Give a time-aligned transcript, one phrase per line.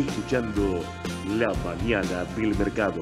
[0.00, 0.82] escuchando
[1.38, 3.00] La Mañana del Mercado.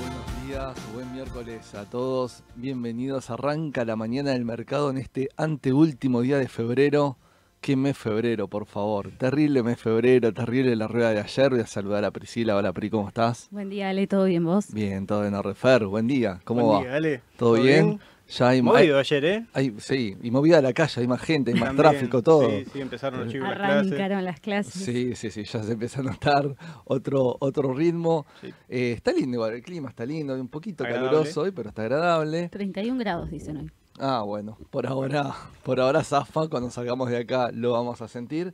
[0.00, 2.44] Buenos días, buen miércoles a todos.
[2.54, 3.30] Bienvenidos.
[3.30, 7.18] Arranca la mañana del mercado en este anteúltimo día de febrero.
[7.66, 9.10] ¿Qué mes febrero, por favor?
[9.18, 11.50] Terrible mes febrero, terrible la rueda de ayer.
[11.50, 12.54] Voy a saludar a Priscila.
[12.54, 13.48] Hola, Pri, ¿cómo estás?
[13.50, 14.72] Buen día, Ale, ¿todo bien vos?
[14.72, 15.84] Bien, todo en Refer.
[15.86, 16.82] Buen día, ¿cómo Buen va?
[16.84, 17.22] día, Ale.
[17.36, 17.98] ¿Todo, bien?
[18.28, 19.46] Ya hay, Movido ayer, ¿eh?
[19.52, 22.48] hay- sí, y movida la calle, hay más gente, hay más También, tráfico, todo.
[22.50, 23.86] Sí, sí, empezaron los chicos las clases.
[23.92, 24.72] Arrancaron las clases.
[24.84, 26.54] Sí, sí, sí, ya se empieza a notar
[26.84, 28.26] otro, otro ritmo.
[28.40, 28.54] Sí.
[28.68, 31.10] Eh, está lindo igual, el clima está lindo, un poquito Agradable.
[31.10, 32.48] caluroso hoy, pero está agradable.
[32.48, 33.70] 31 grados, dicen hoy.
[33.98, 35.34] Ah, bueno, por ahora,
[35.64, 38.52] por ahora zafa, cuando salgamos de acá lo vamos a sentir.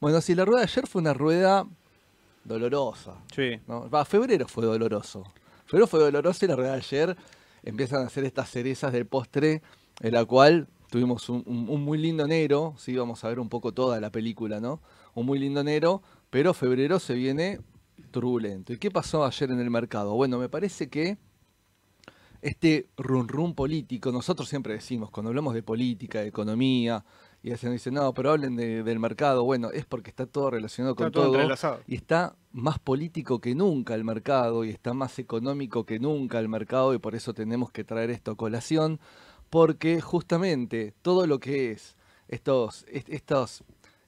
[0.00, 1.66] Bueno, si la rueda de ayer fue una rueda
[2.44, 3.60] dolorosa, Sí.
[3.66, 3.88] ¿no?
[3.90, 5.24] Va, febrero fue doloroso.
[5.66, 7.16] Febrero fue doloroso y la rueda de ayer
[7.62, 9.62] empiezan a hacer estas cerezas del postre,
[10.00, 13.48] en la cual tuvimos un, un- un muy lindo enero, sí, vamos a ver un
[13.48, 14.80] poco toda la película, ¿no?
[15.14, 17.60] Un muy lindo enero, pero febrero se viene
[18.10, 18.72] turbulento.
[18.72, 20.14] ¿Y qué pasó ayer en el mercado?
[20.14, 21.16] Bueno, me parece que
[22.44, 27.04] este run run político, nosotros siempre decimos, cuando hablamos de política, de economía,
[27.42, 30.94] y hacen dicen, no, pero hablen de- del mercado, bueno, es porque está todo relacionado
[30.94, 31.32] con Está todo
[31.86, 36.48] y está más político que nunca el mercado, y está más económico que nunca el
[36.50, 39.00] mercado, y por eso tenemos que traer esto a colación,
[39.50, 41.96] porque justamente todo lo que es
[42.28, 43.62] estos, est- estos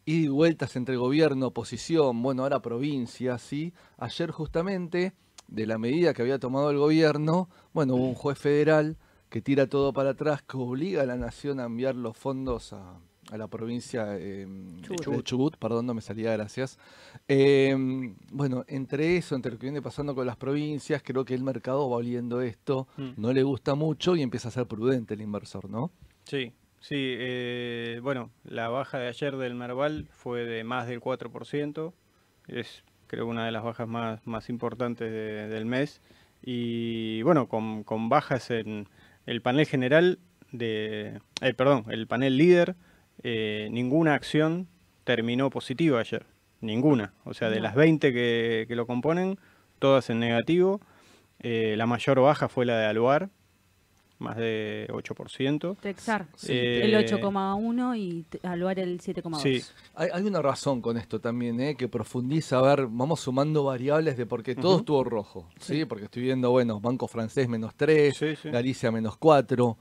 [0.04, 3.72] ida y vueltas entre gobierno, oposición, bueno, ahora provincia, ¿sí?
[3.98, 5.14] Ayer justamente,
[5.48, 8.96] de la medida que había tomado el gobierno, bueno, hubo un juez federal
[9.28, 12.98] que tira todo para atrás, que obliga a la nación a enviar los fondos a,
[13.30, 14.46] a la provincia eh,
[14.82, 15.06] Chubut.
[15.16, 16.78] de Chubut, perdón, no me salía, gracias.
[17.28, 17.74] Eh,
[18.30, 21.90] bueno, entre eso, entre lo que viene pasando con las provincias, creo que el mercado
[21.90, 23.10] va oliendo esto, Mm.
[23.16, 25.90] no le gusta mucho y empieza a ser prudente el inversor, ¿no?
[26.24, 26.94] Sí, sí.
[26.96, 31.92] eh, bueno, la baja de ayer del Merval fue de más del 4%.
[32.46, 36.00] Es, creo, una de las bajas más, más importantes de- del mes.
[36.42, 38.88] Y bueno, con, con bajas en
[39.26, 40.18] el panel general
[40.52, 41.20] de.
[41.40, 42.76] eh, perdón, el panel líder,
[43.22, 44.68] eh, ninguna acción
[45.04, 46.24] terminó positiva ayer.
[46.60, 47.12] Ninguna.
[47.24, 47.62] O sea, de No.
[47.64, 49.38] las 20 que, que lo componen,
[49.78, 50.80] todas en negativo.
[51.40, 53.28] Eh, la mayor baja fue la de Aluar,
[54.18, 55.76] más de 8%.
[55.80, 59.42] Texar, Sí, el Eh, 8,1 y te- Aluar el 7,2.
[59.42, 59.62] Sí,
[59.94, 61.76] Hay, hay una razón con esto también, ¿eh?
[61.76, 64.78] que profundiza, a ver, vamos sumando variables de por qué todo Ujú.
[64.80, 65.84] estuvo rojo, ¿sí?
[65.84, 68.50] Porque estoy viendo, bueno, Banco Francés menos 3, sí, sí.
[68.50, 69.76] Galicia menos 4.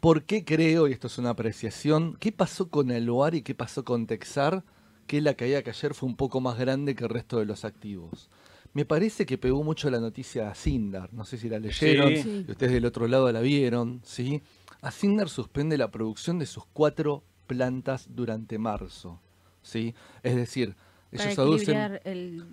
[0.00, 3.84] ¿Por qué creo, y esto es una apreciación, qué pasó con Eluar y qué pasó
[3.84, 4.62] con Texar,
[5.06, 7.64] que la caída que ayer fue un poco más grande que el resto de los
[7.64, 8.30] activos?
[8.78, 12.44] Me parece que pegó mucho la noticia a Sindar, no sé si la leyeron, Sí.
[12.46, 14.40] Y ustedes del otro lado la vieron, ¿sí?
[14.82, 19.20] Asindar suspende la producción de sus cuatro plantas durante marzo,
[19.62, 19.96] ¿sí?
[20.22, 20.76] Es decir,
[21.10, 21.74] Para ellos aducen...
[21.76, 22.44] equilibrar el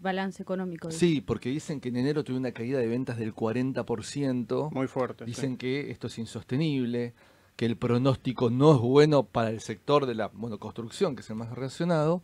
[0.00, 0.90] balance económico.
[0.90, 4.70] Sí, porque dicen que en enero tuvo una caída de ventas del 40%.
[4.72, 5.24] muy fuerte.
[5.26, 5.32] sí.
[5.32, 7.12] Dicen que esto es insostenible,
[7.56, 11.28] que el pronóstico no es bueno para el sector de la bueno, construcción, que es
[11.28, 12.22] el más relacionado.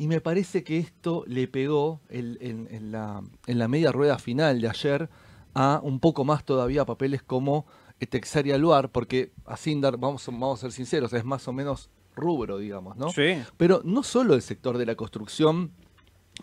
[0.00, 4.18] Y me parece que esto le pegó el- en, en la, en la media rueda
[4.18, 5.10] final de ayer
[5.52, 7.66] a un poco más todavía papeles como
[8.08, 11.52] Texar y Aluar, porque a Sindar, vamos, a- vamos a ser sinceros, es más o
[11.52, 13.10] menos rubro, digamos, ¿no?
[13.10, 15.70] Sí, Pero no solo el sector de la construcción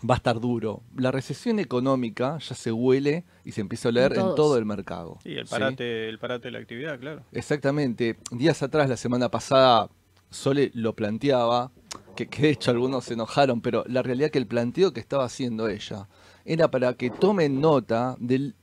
[0.08, 0.82] va a estar duro.
[0.96, 5.18] La recesión económica ya se huele y se empieza a oler en todo el mercado.
[5.24, 5.50] y el ¿sí?
[5.50, 7.24] parate, el parate de la actividad, claro.
[7.32, 8.16] Exactamente.
[8.30, 9.90] Días atrás, la semana pasada,
[10.30, 11.72] Sole lo planteaba,
[12.18, 15.24] que, que de hecho algunos se enojaron, pero la realidad que el planteo que estaba
[15.24, 16.08] haciendo ella
[16.44, 18.54] era para que tomen nota de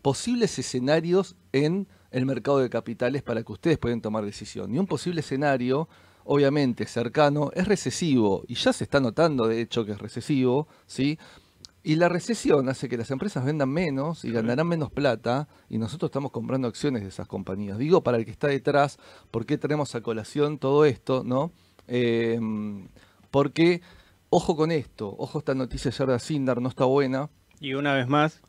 [0.00, 4.74] posibles escenarios en el mercado de capitales para que ustedes puedan tomar decisión.
[4.74, 5.86] Y un posible escenario,
[6.24, 11.18] obviamente cercano, es recesivo, y ya se está notando de hecho que es recesivo, ¿sí?
[11.82, 16.08] Y la recesión hace que las empresas vendan menos y ganarán menos plata y nosotros
[16.08, 17.76] estamos comprando acciones de esas compañías.
[17.76, 18.98] Digo para el que está detrás,
[19.30, 21.22] ¿por qué tenemos a colación todo esto?
[21.24, 21.52] ¿no?
[21.88, 22.38] Eh,
[23.30, 23.80] porque,
[24.30, 27.30] ojo con esto, ojo esta noticia ayer de Sindar, no está buena.
[27.60, 28.40] Y una vez más,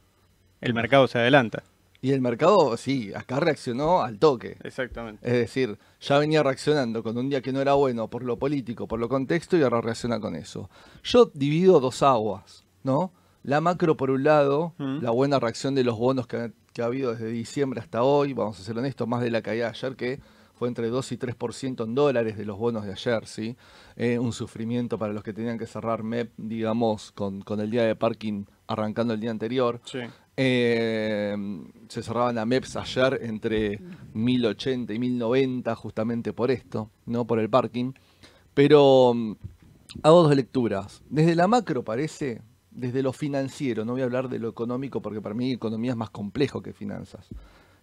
[0.61, 1.63] el mercado se adelanta.
[2.01, 4.57] Y el mercado, sí, acá reaccionó al toque.
[4.63, 5.25] Exactamente.
[5.25, 8.87] Es decir, ya venía reaccionando con un día que no era bueno por lo político,
[8.87, 10.69] por lo contexto, y ahora reacciona con eso.
[11.03, 13.11] Yo divido dos aguas, ¿no?
[13.41, 14.99] La macro, por un lado, Mm.
[15.01, 18.33] la buena reacción de los bonos que ha, que ha habido desde diciembre hasta hoy,
[18.33, 20.19] vamos a ser honestos, más de la caída de ayer que
[20.55, 23.55] fue entre 2 y 3% en dólares de los bonos de ayer, ¿sí?
[23.95, 27.83] Eh, un sufrimiento para los que tenían que cerrar MEP, digamos, con, con el día
[27.83, 29.81] de parking arrancando el día anterior.
[29.85, 29.99] Sí.
[30.37, 31.35] Eh,
[31.87, 33.79] se cerraban a MEPS ayer entre
[34.13, 37.93] 1080 y 1090 justamente por esto, no por el parking.
[38.53, 39.35] Pero mm,
[40.03, 41.01] hago dos lecturas.
[41.09, 45.21] Desde la macro parece, desde lo financiero, no voy a hablar de lo económico porque
[45.21, 47.29] para mí economía es más complejo que finanzas.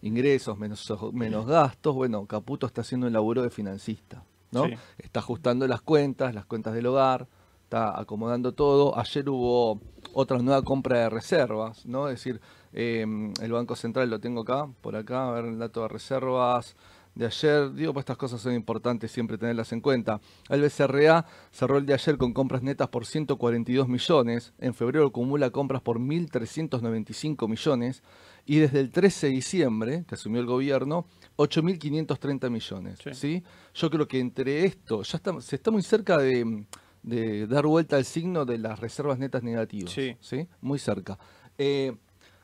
[0.02, 4.66] Ingresos menos, menos gastos, bueno, Caputo está haciendo un laburo de financista, ¿no?
[4.66, 4.74] Sí.
[4.98, 7.28] Está ajustando las cuentas, las cuentas del hogar,
[7.64, 8.98] está acomodando todo.
[8.98, 9.80] Ayer hubo
[10.12, 12.08] otra nueva compra de reservas, ¿no?
[12.08, 12.40] Es decir,
[12.72, 13.06] eh,
[13.40, 16.76] el Banco Central lo tengo acá, por acá, a ver el dato de reservas
[17.14, 17.72] de ayer.
[17.72, 20.20] Digo, pues estas cosas son importantes siempre tenerlas en cuenta.
[20.48, 24.52] El BCRA cerró el de ayer con compras netas por 142 millones.
[24.58, 28.02] En febrero acumula compras por 1.395 millones.
[28.44, 31.06] Y desde el 13 de diciembre, que asumió el gobierno,
[31.36, 32.98] 8.530 millones.
[33.02, 33.14] Sí.
[33.14, 33.42] ¿sí?
[33.74, 36.66] Yo creo que entre esto, ya está, se está muy cerca de,
[37.02, 39.92] de dar vuelta al signo de las reservas netas negativas.
[39.92, 40.48] Sí.
[40.60, 41.18] Muy cerca.
[41.58, 41.94] Eh,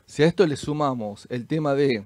[0.06, 2.04] si a esto le sumamos el tema de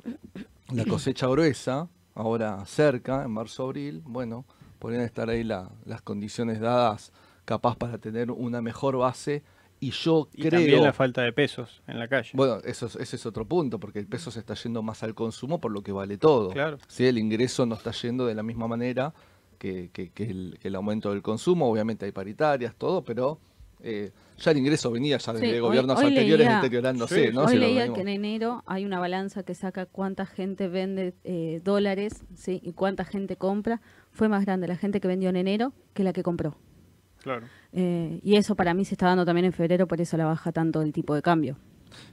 [0.72, 4.44] la cosecha gruesa, ahora cerca, en marzo-abril, bueno,
[4.78, 7.12] podrían estar ahí la- las condiciones dadas
[7.44, 9.42] capaz para tener una mejor base.
[9.84, 10.60] Y yo Y creo...
[10.60, 12.30] también la falta de pesos en la calle.
[12.34, 15.12] Bueno, eso es- ese es otro punto, porque el peso se está yendo más al
[15.14, 16.50] consumo por lo que vale todo.
[16.50, 16.78] Claro.
[16.86, 17.04] ¿sí?
[17.04, 19.12] El ingreso no está yendo de la misma manera
[19.58, 21.68] que, que- que el, que el aumento del consumo.
[21.68, 23.40] Obviamente hay paritarias, todo, pero
[23.82, 27.40] eh, ya el ingreso venía ya desde Sí, gobiernos hoy anteriores leía- deteriorándose, Sí, ¿no?
[27.42, 31.60] Hoy Si leía que en enero hay una balanza que saca cuánta gente vende eh,
[31.64, 32.60] dólares ¿sí?
[32.62, 33.80] y cuánta gente compra.
[34.12, 36.56] Fue más grande la gente que vendió en enero que la que compró.
[37.18, 37.46] Claro.
[37.72, 40.52] Eh, y eso para mí se está dando también en febrero, por eso la baja
[40.52, 41.56] tanto el tipo de cambio.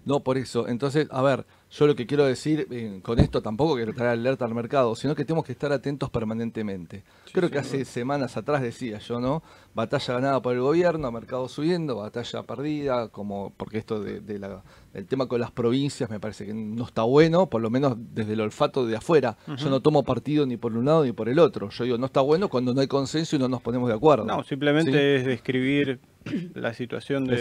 [0.06, 0.68] No, por eso.
[0.68, 4.44] Entonces, a ver, yo lo que quiero decir eh, con esto tampoco quiero traer alerta
[4.46, 7.04] al mercado, sino que tenemos que estar atentos permanentemente.
[7.32, 9.44] Creo que hace semanas atrás decía yo, ¿no?
[9.76, 14.64] Batalla ganada por el gobierno, mercado subiendo, batalla perdida, como porque esto de, de la-
[14.94, 18.34] del tema con las provincias me parece que no está bueno, por lo menos desde
[18.34, 19.38] el olfato de afuera.
[19.58, 21.70] Yo no tomo partido ni por un lado ni por el otro.
[21.70, 24.26] Yo digo, no está bueno cuando no hay consenso y no nos ponemos de acuerdo.
[24.26, 24.98] No, simplemente ¿Sí?
[25.22, 26.00] es describir
[26.56, 27.38] la situación de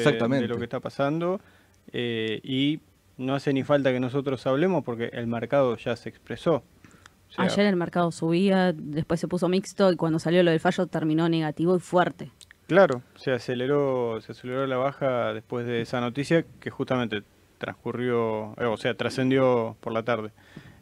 [0.48, 1.40] lo que está pasando
[1.92, 2.80] eh, y
[3.18, 6.56] no hace ni falta que nosotros hablemos porque el mercado ya se expresó.
[7.28, 10.60] O sea, Ayer el mercado subía, después se puso mixto y cuando salió lo del
[10.60, 12.30] fallo terminó negativo y fuerte.
[12.68, 17.22] Claro, se aceleró, se aceleró la baja después de esa noticia que justamente
[17.58, 20.30] transcurrió, eh, o sea, trascendió por la tarde.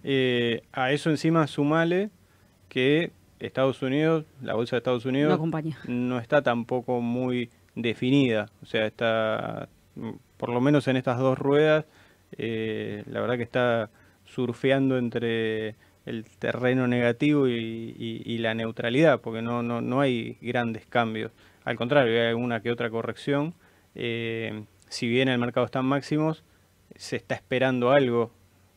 [0.04, 2.10] Eh, a eso encima sumale
[2.68, 5.78] que Estados Unidos, la bolsa de Estados Unidos, No acompaña.
[5.88, 8.46] no está tampoco muy definida.
[8.62, 11.84] O sea, está, mm, por lo menos en estas dos ruedas,
[12.32, 13.90] eh, la verdad que está
[14.24, 21.32] surfeando entre el terreno negativo y, la neutralidad, porque no, no, no hay grandes cambios.
[21.64, 23.54] Al contrario, hay alguna que otra corrección.
[23.94, 26.44] Eh, si bien el mercado está en máximos,
[26.94, 28.30] se está esperando algo,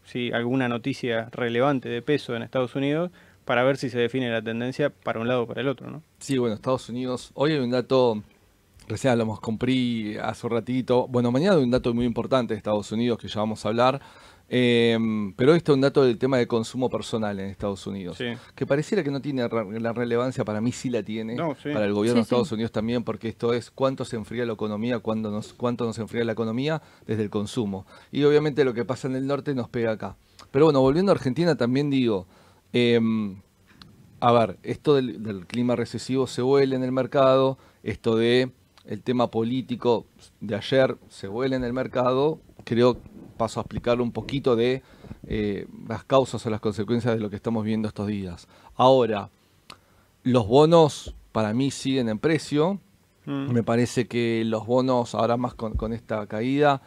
[0.04, 0.32] ¿sí?
[0.34, 3.12] alguna noticia relevante de peso en Estados Unidos
[3.46, 6.04] para ver si se define la tendencia para un lado o para el otro, ¿no?
[6.20, 7.32] Sí, bueno, Estados Unidos.
[7.34, 8.24] Hoy hay un dato,
[8.90, 11.08] recién hablamos con PRI hace un ratito.
[11.08, 14.02] Bueno, mañana hay un dato muy importante de Estados Unidos que ya vamos a hablar.
[14.52, 14.98] Eh,
[15.36, 18.18] pero hoy está un dato del tema de consumo personal en Estados Unidos.
[18.18, 18.26] Sí.
[18.56, 21.36] Que pareciera que no tiene re- la relevancia, para mí sí la tiene.
[21.36, 21.70] No, sí.
[21.72, 22.30] Para el gobierno de Sí.
[22.30, 26.00] Estados Unidos también, porque esto es cuánto se enfría la economía, cuándo nos, cuánto nos
[26.00, 27.86] enfría la economía desde el consumo.
[28.12, 30.18] Y obviamente lo que pasa en el norte nos pega acá.
[30.50, 32.26] Pero bueno, volviendo a Argentina, también digo.
[32.74, 33.42] em,
[34.22, 38.52] a ver, esto del, del clima recesivo se vuela en el mercado, esto de
[38.90, 40.06] el tema político
[40.42, 42.98] de ayer se vuela en el mercado, creo,
[43.38, 44.82] paso a explicarlo un poquito de
[45.28, 48.48] eh, las causas o las consecuencias de lo que estamos viendo estos días.
[48.76, 49.30] Ahora,
[50.24, 52.80] los bonos para mí siguen en precio,
[53.26, 53.52] Mm.
[53.52, 56.82] me parece que los bonos, ahora más con, con esta caída,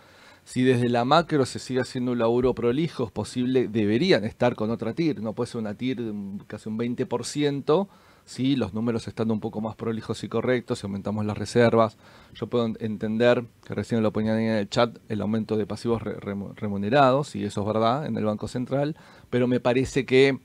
[0.45, 4.71] si desde la macro se sigue haciendo un laburo prolijo, es posible, deberían estar con
[4.73, 5.21] otra TIR.
[5.23, 7.89] No puede ser una TIR de un- casi un 20%,
[8.25, 11.97] si los números están un poco más prolijos y correctos, si aumentamos las reservas.
[12.35, 16.03] Yo puedo en- entender, que recién lo ponían en el chat, el aumento de pasivos
[16.03, 18.97] re- remu- remunerados, y eso es verdad, en el Banco Central,
[19.31, 20.39] pero me parece que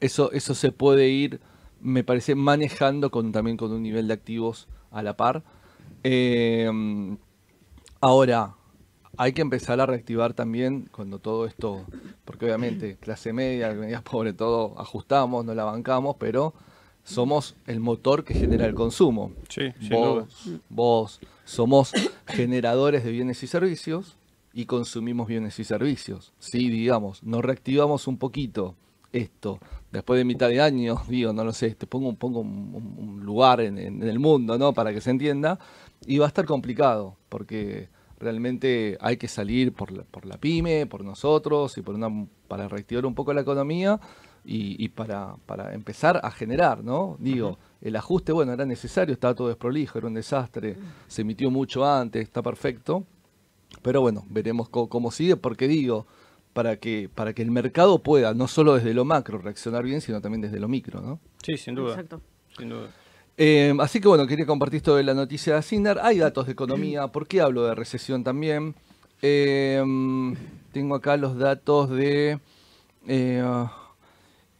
[0.00, 1.40] eso, eso se puede ir,
[1.80, 5.42] me parece, manejando con, también con un nivel de activos a la par.
[6.04, 6.70] Eh,
[8.00, 8.54] ahora,
[9.16, 11.84] hay que empezar a reactivar también cuando todo esto,
[12.24, 16.54] porque obviamente clase media, media pobre, todo ajustamos, no la bancamos, pero
[17.10, 19.32] somos el motor que genera el consumo.
[19.48, 19.72] Sí.
[19.90, 20.24] Vos,
[20.68, 21.92] vos somos
[22.26, 24.16] generadores de bienes y servicios
[24.52, 26.32] y consumimos bienes y servicios.
[26.38, 28.74] Si, digamos, nos reactivamos un poquito
[29.12, 29.58] esto
[29.90, 33.20] después de mitad de año, digo, no lo sé, te pongo, pongo un, un- un
[33.26, 34.72] lugar en, en el mundo, ¿no?
[34.72, 35.58] Para que se entienda,
[36.06, 37.88] y va a estar complicado, porque
[38.20, 42.08] realmente hay que salir por la, por la pyme, por nosotros y por una,
[42.48, 43.98] para reactivar un poco la economía
[44.44, 47.16] y, y para, para empezar a generar, ¿no?
[47.18, 50.76] Digo, el ajuste, bueno, era necesario, estaba todo desprolijo, era un desastre,
[51.08, 53.04] se emitió mucho antes, está perfecto,
[53.82, 56.06] pero bueno, veremos co- cómo, sigue, porque digo,
[56.52, 60.20] para que, para que el mercado pueda, no solo desde lo macro, reaccionar bien, sino
[60.20, 61.20] también desde lo micro, ¿no?
[61.42, 61.90] Sí, sin duda.
[61.90, 62.20] Exacto.
[62.56, 62.88] Sin duda.
[63.36, 65.98] Eh, así que bueno, quería compartir esto de la noticia de Cinder.
[66.02, 68.74] Hay datos de economía, ¿por qué hablo de recesión también?
[69.22, 69.82] Eh,
[70.72, 72.38] tengo acá los datos de
[73.06, 73.64] eh,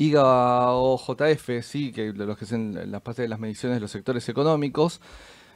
[0.01, 3.91] IGA o JF, sí, que los que hacen las partes de las mediciones de los
[3.91, 5.01] sectores económicos.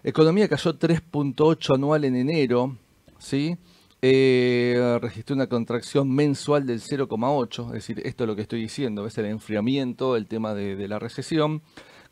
[0.03, 2.77] Economía cayó 3.8 anual en enero,
[3.19, 3.57] ¿sí?
[4.03, 9.07] Eh, registró una contracción mensual del 0,8, es decir, esto es lo que estoy diciendo,
[9.07, 11.63] es el enfriamiento, el tema de, de la recesión.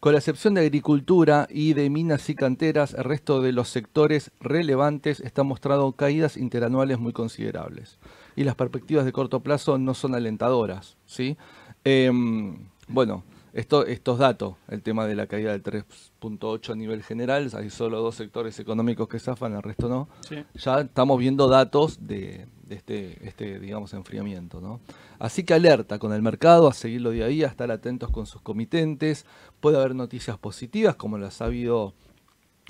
[0.00, 4.32] Con la excepción de agricultura y de minas y canteras, el resto de los sectores
[4.40, 7.98] relevantes están mostrando caídas interanuales muy considerables.
[8.36, 11.36] Y las perspectivas de corto plazo no son alentadoras, ¿sí?
[11.84, 12.56] Em,
[12.88, 17.68] bueno, esto, estos datos, el tema de la caída del 3.8 a nivel general, hay
[17.68, 20.08] solo dos sectores económicos que zafan, el resto no.
[20.26, 20.44] Sí.
[20.54, 24.80] Ya estamos viendo datos de, de este, este, digamos, enfriamiento, ¿no?
[25.18, 28.26] Así que alerta con el mercado, a seguirlo día a día, a estar atentos con
[28.26, 29.26] sus comitentes.
[29.60, 31.94] Puede haber noticias positivas, como las ha habido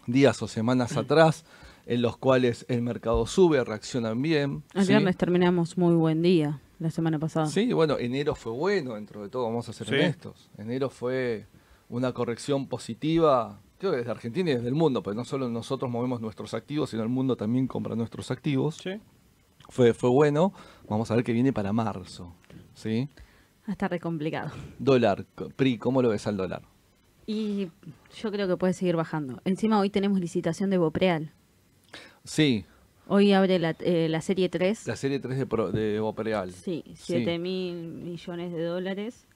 [0.06, 1.44] días o semanas atrás,
[1.86, 4.64] en los cuales el mercado sube, reaccionan bien.
[4.74, 4.88] El ¿sí?
[4.88, 7.46] viernes terminamos muy buen día, la semana pasada.
[7.46, 9.94] Sí, bueno, enero fue bueno dentro de todo, vamos a ser Sí.
[9.94, 10.50] honestos.
[10.58, 11.46] Enero fue
[11.88, 15.90] una corrección positiva, creo que desde Argentina y desde el mundo, pues no solo nosotros
[15.90, 18.76] movemos nuestros activos, sino el mundo también compra nuestros activos.
[18.76, 19.00] Sí.
[19.68, 20.52] Fue, fue bueno,
[20.88, 22.34] vamos a ver qué viene para marzo.
[22.74, 23.08] ¿sí?
[23.60, 24.50] Va a estar re complicado.
[24.78, 25.24] Dólar,
[25.56, 26.62] PRI, ¿cómo lo ves al dólar?
[27.26, 27.68] Y
[28.20, 29.40] yo creo que puede seguir bajando.
[29.44, 31.32] Encima hoy tenemos licitación de Bopreal.
[32.24, 32.64] Sí,
[33.14, 34.86] Hoy abre la, eh, la serie 3.
[34.86, 36.50] la serie 3 de, Pro- de Bopreal.
[36.52, 39.26] Sí, 7 mil millones de dólares.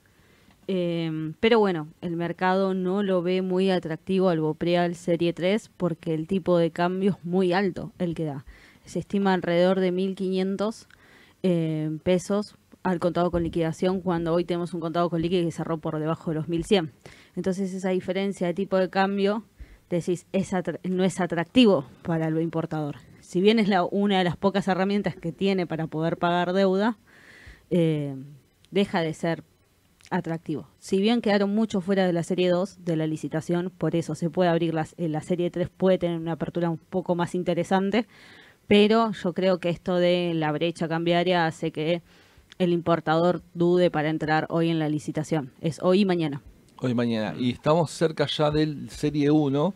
[0.66, 6.14] Eh, pero bueno, el mercado no lo ve muy atractivo al Bopreal Serie 3 porque
[6.14, 8.46] el tipo de cambio es muy alto el que da.
[8.86, 10.86] Se estima alrededor de 1.500
[11.42, 15.76] eh, pesos al contado con liquidación cuando hoy tenemos un contado con liquidación que cerró
[15.78, 16.92] por debajo de los 1.100.
[17.36, 19.44] Entonces esa diferencia de tipo de cambio,
[19.90, 20.50] decís, es
[20.88, 22.96] no es atractivo para el importador.
[23.26, 26.96] Si bien es la, una de las pocas herramientas que tiene para poder pagar deuda,
[27.70, 28.14] eh,
[28.70, 29.42] deja de ser
[30.10, 30.68] atractivo.
[30.78, 34.30] Si bien quedaron muchos fuera de la serie 2 de la licitación, por eso se
[34.30, 38.06] puede abrir las- eh, la serie 3, puede tener una apertura un poco más interesante,
[38.68, 42.02] pero yo creo que esto de la brecha cambiaria hace que
[42.58, 45.50] el importador dude para entrar hoy en la licitación.
[45.60, 46.42] Es hoy y mañana.
[46.78, 47.34] Hoy y mañana.
[47.36, 49.74] Y estamos cerca ya del Serie 1,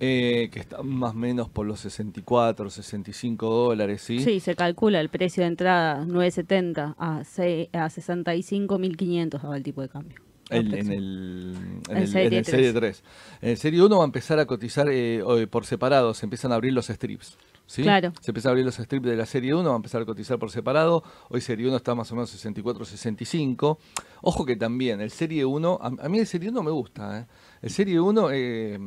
[0.00, 4.20] eh, que está más o menos por los 64, 65 dólares, ¿sí?
[4.20, 9.88] Sí, se calcula el precio de entrada 9.70 a, a 65.500 daba el tipo de
[9.88, 10.18] cambio.
[10.50, 11.56] El- en el,
[11.88, 12.46] en el- serie en el 3.
[12.46, 13.02] Serie 3.
[13.40, 16.56] En el Serie 1 va a empezar a cotizar eh, por separado, se empiezan a
[16.56, 17.38] abrir los strips.
[17.66, 17.82] ¿sí?
[17.82, 18.12] Claro.
[18.20, 20.38] Se empiezan a abrir los strips de la Serie 1, va a empezar a cotizar
[20.38, 21.02] por separado.
[21.30, 23.78] Hoy Serie 1 está más o menos 64, 65.
[24.20, 27.20] Ojo que también, el Serie 1, a, a mí el Serie 1 me gusta.
[27.20, 27.26] ¿eh?
[27.62, 28.78] El Serie 1, eh,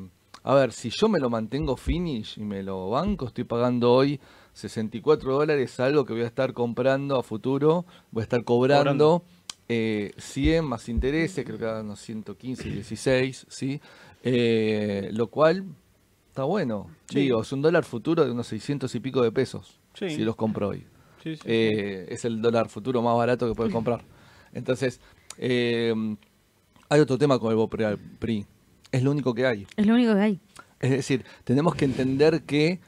[0.50, 4.18] a ver, si yo me lo mantengo finish y me lo banco, estoy pagando hoy
[4.54, 8.80] 64 dólares, algo que voy a estar comprando a futuro, voy a estar cobrando.
[8.80, 9.24] Cobrando.
[9.68, 13.82] Eh, 100 más intereses, creo que eran unos 115, 16, ¿sí?
[14.24, 15.66] Eh, lo cual
[16.30, 16.92] está bueno.
[17.10, 17.20] Sí.
[17.20, 20.12] Digo, es un dólar futuro de unos 600 y pico de pesos, Sí.
[20.12, 20.86] si los compro hoy.
[21.22, 21.38] Sí.
[21.44, 24.06] Eh, es el dólar futuro más barato que puedes comprar.
[24.54, 25.02] Entonces,
[25.38, 28.46] hay otro tema con el Bopreal PRI.
[28.92, 29.68] Es lo único que hay.
[29.76, 30.40] Es lo único que hay.
[30.80, 32.80] Es decir, tenemos que entender que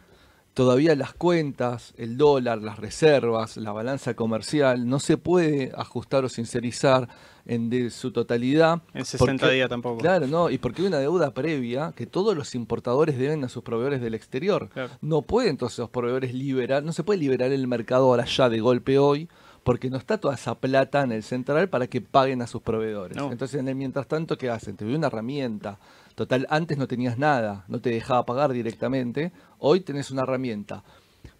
[0.53, 6.29] todavía las cuentas, el dólar, las reservas, la balanza comercial, no se puede ajustar o
[6.29, 7.07] sincerizar
[7.45, 8.81] en de su totalidad.
[8.93, 9.97] En 60 porque- días tampoco.
[9.99, 13.63] Claro, no, y porque hay una deuda previa que todos los importadores deben a sus
[13.63, 14.69] proveedores del exterior.
[14.69, 14.89] Claro.
[15.01, 18.59] No pueden entonces los proveedores liberar, no se puede liberar el mercado ahora ya de
[18.59, 19.29] golpe hoy,
[19.63, 23.15] porque no está toda esa plata en el central para que paguen a sus proveedores.
[23.17, 23.31] No.
[23.31, 24.75] Entonces, en el mientras tanto, ¿qué hacen?
[24.77, 25.79] Te doy una herramienta.
[26.15, 29.31] Total, antes no tenías nada, no te dejaba pagar directamente.
[29.57, 30.83] Hoy tenés una herramienta.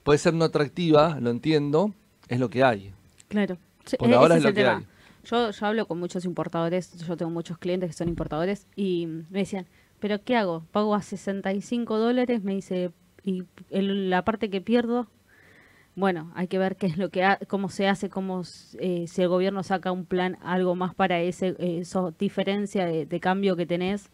[0.04, 1.94] Puede ser no atractiva, lo entiendo,
[2.28, 2.94] es lo que hay.
[3.28, 3.58] Claro.
[3.98, 4.78] Por e- ahora es lo que tema.
[4.78, 4.86] hay.
[5.26, 9.40] Yo, yo hablo con muchos importadores, yo tengo muchos clientes que son importadores y me
[9.40, 9.66] decían,
[10.00, 10.64] ¿pero qué hago?
[10.72, 12.42] ¿Pago a 65 dólares?
[12.44, 12.92] Me dice,
[13.24, 15.08] ¿y el- la parte que pierdo?
[15.96, 18.44] Bueno, hay que ver qué es lo que ha- cómo se hace, cómo
[18.80, 23.20] eh, si el gobierno saca un plan, algo más para ese esa diferencia de, de
[23.20, 24.10] cambio que tenés.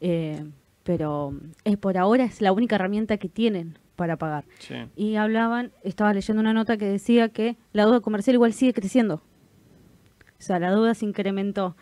[0.00, 0.44] eh,
[0.84, 1.32] pero
[1.64, 4.44] es por ahora es la única herramienta que tienen para pagar.
[4.58, 4.74] Sí.
[4.96, 9.22] Y hablaban, estaba leyendo una nota que decía que la deuda comercial igual sigue creciendo.
[10.38, 11.74] O sea, la deuda se incrementó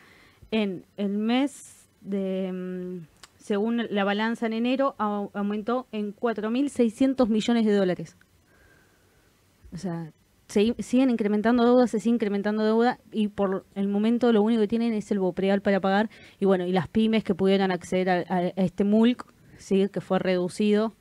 [0.52, 3.06] en el mes de, mm,
[3.38, 8.16] según la balanza en enero, au- aumentó en 4.600 millones de dólares.
[9.72, 10.12] O sea,
[10.48, 14.68] se- siguen incrementando deuda, se sigue incrementando deuda y por el momento lo único que
[14.68, 18.48] tienen es el Bopreal para pagar y bueno, y las pymes que pudieran acceder a,
[18.56, 19.24] este MULC,
[19.56, 20.92] sí, que fue reducido,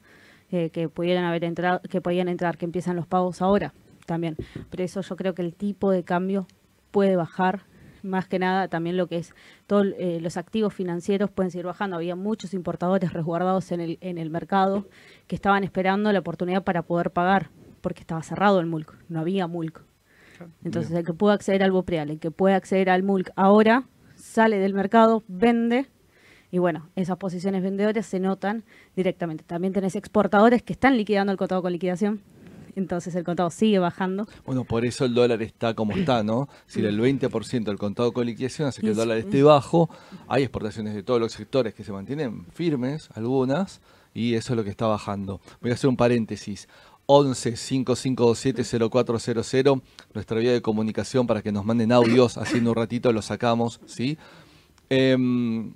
[0.52, 3.74] eh, que pudieran haber entrado, que podían entrar, que empiezan los pagos ahora
[4.06, 4.36] también.
[4.70, 6.48] Por eso yo creo que el tipo de cambio
[6.92, 7.62] puede bajar.
[8.04, 9.36] Más que nada, también lo que es
[9.68, 11.98] todos los activos financieros pueden seguir bajando.
[11.98, 14.88] Había muchos importadores resguardados en el, en el mercado
[15.28, 17.52] que estaban esperando la oportunidad para poder pagar,
[17.82, 19.82] porque estaba cerrado el MULC, no había MULC.
[20.64, 23.84] Entonces, el que pueda acceder al Bopreal, el que puede acceder al MULC ahora,
[24.16, 25.88] sale del mercado, vende,
[26.52, 28.64] y bueno, esas posiciones vendedoras se notan
[28.96, 29.44] directamente.
[29.44, 32.22] También tenés exportadores que están liquidando el contado con liquidación,
[32.76, 34.28] entonces el contado sigue bajando.
[34.46, 36.50] Bueno, por eso el dólar está como está, ¿no?
[36.68, 39.90] Si el 20% del contado con liquidación hace que el dólar esté bajo,
[40.28, 43.82] hay exportaciones de todos los sectores que se mantienen firmes, algunas,
[44.14, 45.40] y eso es lo que está bajando.
[45.62, 46.68] Voy a hacer un paréntesis.
[47.14, 49.80] 11 5527 0400,
[50.14, 54.18] nuestra vía de comunicación para que nos manden audios, haciendo un ratito lo sacamos, ¿sí?
[54.90, 55.74] Em,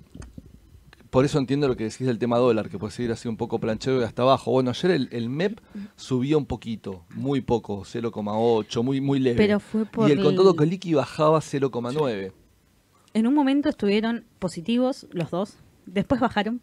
[1.10, 3.58] por eso entiendo lo que decís del tema dólar, que puede seguir así un poco
[3.58, 4.50] planchado y hasta abajo.
[4.50, 5.60] Bueno, ayer el, el MEP
[5.96, 9.36] subió un poquito, muy poco, 0,8, muy, muy leve.
[9.36, 12.32] Pero fue por y el contado con liqui bajaba 0,9.
[13.12, 16.60] En un momento estuvieron positivos los dos, después bajaron.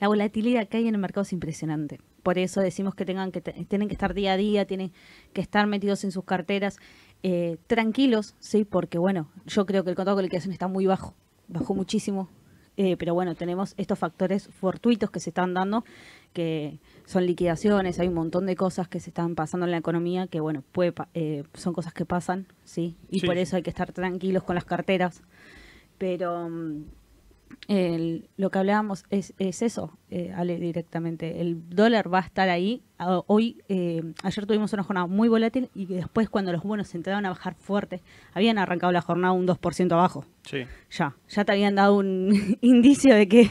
[0.00, 2.00] La volatilidad que hay en el mercado es impresionante.
[2.24, 4.90] Por eso decimos que tengan que tienen que estar día a día, tienen
[5.32, 6.78] que estar metidos en sus carteras
[7.22, 11.14] eh, tranquilos, sí, porque bueno, yo creo que el contado con liquidación está muy bajo,
[11.48, 12.28] bajó muchísimo.
[12.76, 15.84] eh, pero bueno, tenemos estos factores fortuitos que se están dando,
[16.32, 20.26] que son liquidaciones, hay un montón de cosas que se están pasando en la economía,
[20.26, 23.26] que bueno, puede, pa- eh, son cosas que pasan, sí, y Sí.
[23.26, 25.22] por eso hay que estar tranquilos con las carteras.
[25.98, 26.84] Pero mm,
[27.68, 31.40] el- lo que hablábamos es, es eso, eh, Ale, directamente.
[31.40, 32.82] El dólar va a estar ahí.
[33.26, 37.26] Hoy, eh, ayer tuvimos una jornada muy volátil y después cuando los bonos se entraron
[37.26, 38.00] a bajar fuerte,
[38.32, 40.24] habían arrancado la jornada un 2% abajo.
[40.44, 40.64] Sí.
[40.90, 43.50] Ya, ya te habían dado un indicio de que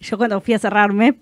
[0.00, 1.18] yo cuando fui a cerrarme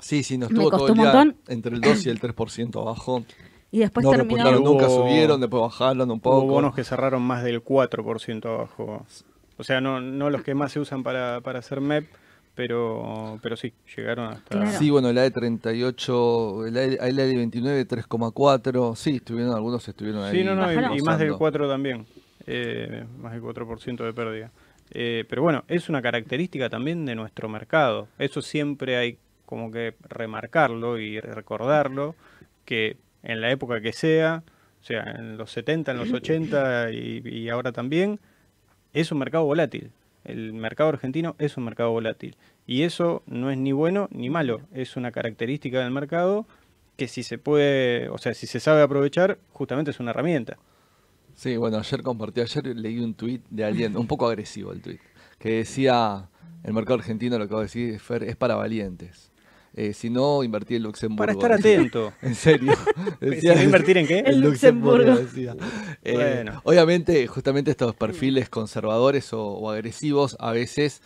[0.00, 1.36] Sí, sí, nos Me estuvo todo costó el un día montón.
[1.48, 3.24] entre el 2 y el 3% abajo.
[3.70, 4.44] y después no terminó...
[4.44, 6.38] repuntaron nunca, subieron, después bajaron un poco.
[6.42, 9.06] Hubo bonos que cerraron más del 4% abajo.
[9.56, 12.06] O sea, no, no los que más se usan para, para hacer MEP,
[12.54, 14.58] pero, pero sí, llegaron hasta...
[14.60, 14.78] Claro.
[14.78, 18.94] Sí, bueno, la de 38, la de, la de 29, 3,4.
[18.96, 20.38] Sí, estuvieron, algunos estuvieron ahí.
[20.38, 21.38] Sí, no, no, y- más del usando.
[21.38, 22.06] 4 también.
[22.46, 24.50] eh, más del 4% de pérdida.
[24.90, 28.06] Eh, pero bueno, es una característica también de nuestro mercado.
[28.18, 32.14] Eso siempre hay como que remarcarlo y recordarlo,
[32.64, 34.42] que en la época que sea,
[34.80, 38.20] o sea, en los 70, en los 80 y, y ahora también,
[38.94, 39.90] es un mercado volátil.
[40.24, 42.36] El mercado argentino es un mercado volátil.
[42.66, 44.62] Y eso no es ni bueno ni malo.
[44.72, 46.46] Es una característica del mercado
[46.96, 50.56] que si se puede, o sea, si se sabe aprovechar, justamente es una herramienta.
[51.34, 55.00] Sí, bueno, ayer compartí, ayer leí un tuit de alguien, un poco agresivo el tuit,
[55.40, 56.28] que decía,
[56.62, 59.32] el mercado argentino, lo que vos decís, Fer, es para valientes.
[59.76, 61.38] Eh, si no, invertí en Luxemburgo.
[61.38, 61.80] Para estar decía.
[61.80, 62.12] atento.
[62.22, 62.72] En serio.
[63.20, 64.18] No invertir en qué?
[64.20, 65.16] En Luxemburgo.
[65.16, 65.56] decía.
[66.02, 66.60] Eh, Bueno.
[66.64, 71.02] Obviamente, justamente estos perfiles conservadores o, o agresivos, a veces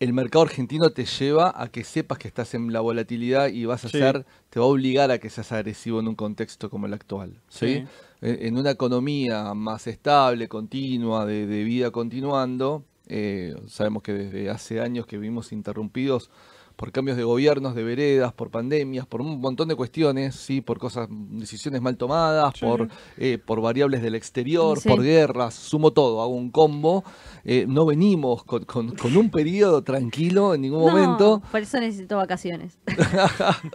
[0.00, 3.84] el mercado argentino te lleva a que sepas que estás en la volatilidad y vas
[3.84, 3.98] a Sí.
[3.98, 7.40] ser, te va a obligar a que seas agresivo en un contexto como el actual.
[7.48, 7.66] ¿sí?
[7.76, 7.84] Sí.
[8.22, 14.48] En en una economía más estable, continua, de, de vida continuando, eh, sabemos que desde
[14.48, 16.30] hace años que vivimos interrumpidos
[16.76, 20.78] por cambios de gobiernos, de veredas, por pandemias, por un montón de cuestiones, sí, por
[20.78, 22.64] cosas, decisiones mal tomadas, Sí.
[22.64, 24.88] por, eh, por variables del exterior, Sí.
[24.88, 27.04] por guerras, sumo todo, hago un combo.
[27.44, 31.42] Eh, no venimos con, con- con un periodo tranquilo en ningún No, momento.
[31.50, 32.78] por eso necesito vacaciones.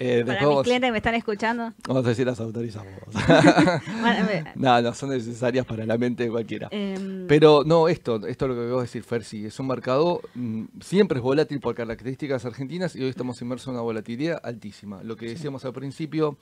[0.00, 1.72] Eh, Para mis clientes que me están escuchando.
[1.88, 2.92] vamos a decir las autorizamos.
[4.54, 6.68] no, no son necesarias para la mente de cualquiera.
[6.70, 9.66] Em, Pero no, esto, esto es lo que voy a decir, Fer, sí, es un
[9.66, 14.40] mercado, mm, siempre es volátil por características argentinas y hoy estamos inmersos en una volatilidad
[14.44, 15.02] altísima.
[15.02, 16.38] Lo que decíamos al principio,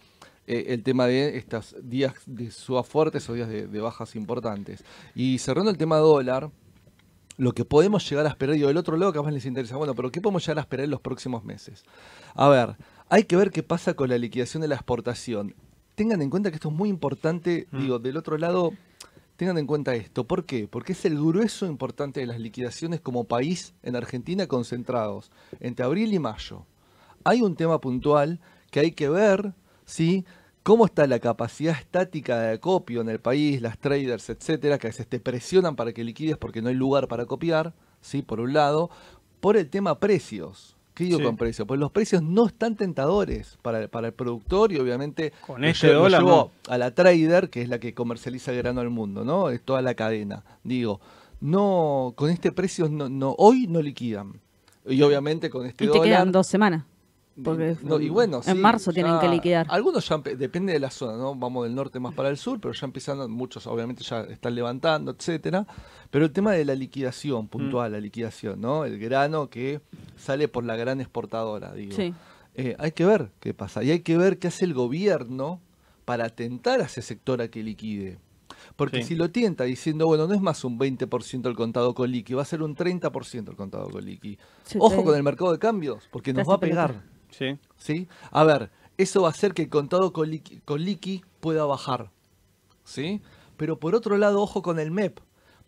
[0.47, 4.85] eh, el tema de estos días de subas fuertes o días de, de bajas importantes.
[5.14, 6.51] Y cerrando el tema dólar,
[7.38, 10.11] lo que podemos llegar a esperar, y del otro lado capaz les interesa, bueno, pero
[10.11, 11.85] ¿qué podemos llegar a esperar en los próximos meses?
[12.35, 12.77] A ver,
[13.09, 15.55] hay que ver qué pasa con la liquidación de la exportación.
[15.95, 17.79] Tengan en cuenta que esto es muy importante, Mm.
[17.79, 18.73] digo, del otro lado,
[19.37, 20.25] tengan en cuenta esto.
[20.25, 20.66] ¿Por qué?
[20.69, 26.12] Porque es el grueso importante de las liquidaciones como país en Argentina concentrados entre abril
[26.12, 26.64] y mayo.
[27.25, 28.40] Hay un tema puntual
[28.71, 29.53] que hay que ver,
[29.85, 30.25] ¿sí?
[30.62, 34.90] cómo está la capacidad estática de acopio en el país, las traders, etcétera, que a
[34.90, 38.21] veces te presionan para que liquides porque no hay lugar para copiar, ¿sí?
[38.23, 38.90] por un lado,
[39.40, 40.75] por el tema precios.
[40.96, 41.24] ¿Qué digo Sí.
[41.24, 41.68] con precios?
[41.68, 46.00] Pues los precios no están tentadores para, para el productor y obviamente Con este lo
[46.00, 49.50] dólar, llevo a la trader, que es la que comercializa el grano al mundo, ¿no?
[49.50, 50.42] Es toda la cadena.
[50.64, 51.00] Digo,
[51.42, 54.40] no, con este precio no, no, hoy no liquidan.
[54.87, 56.04] Y obviamente con este Y te dólar.
[56.09, 56.85] quedan dos semanas.
[57.42, 59.66] Porque No, y bueno, en sí, marzo tienen que liquidar.
[59.68, 61.35] Algunos ya, depende de la zona, ¿no?
[61.35, 65.11] Vamos del norte más para el sur, pero ya empiezan, muchos obviamente ya están levantando,
[65.11, 65.66] etcétera.
[66.11, 68.85] Pero el tema de la liquidación, puntual, la liquidación, ¿no?
[68.85, 69.81] El grano que
[70.16, 71.94] sale por la gran exportadora, digo.
[71.94, 72.14] Sí.
[72.55, 73.83] Eh, hay que ver qué pasa.
[73.85, 75.61] Y hay que ver qué hace el gobierno
[76.07, 78.18] para atentar a ese sector a que liquide.
[78.77, 79.09] Porque Sí.
[79.09, 82.42] si lo tienta diciendo, bueno, no es más un 20% el contado con liqui, va
[82.42, 84.38] a ser un 30% el contado con liqui.
[84.64, 87.03] Sí, Ojo con el mercado de cambios, porque nos va a pegar.
[87.30, 87.58] Sí.
[87.76, 88.08] ¿sí?
[88.30, 92.10] A ver, eso va a hacer que el contado con liqui, con liqui pueda bajar,
[92.84, 93.20] ¿sí?
[93.56, 95.18] Pero por otro lado, ojo con el MEP,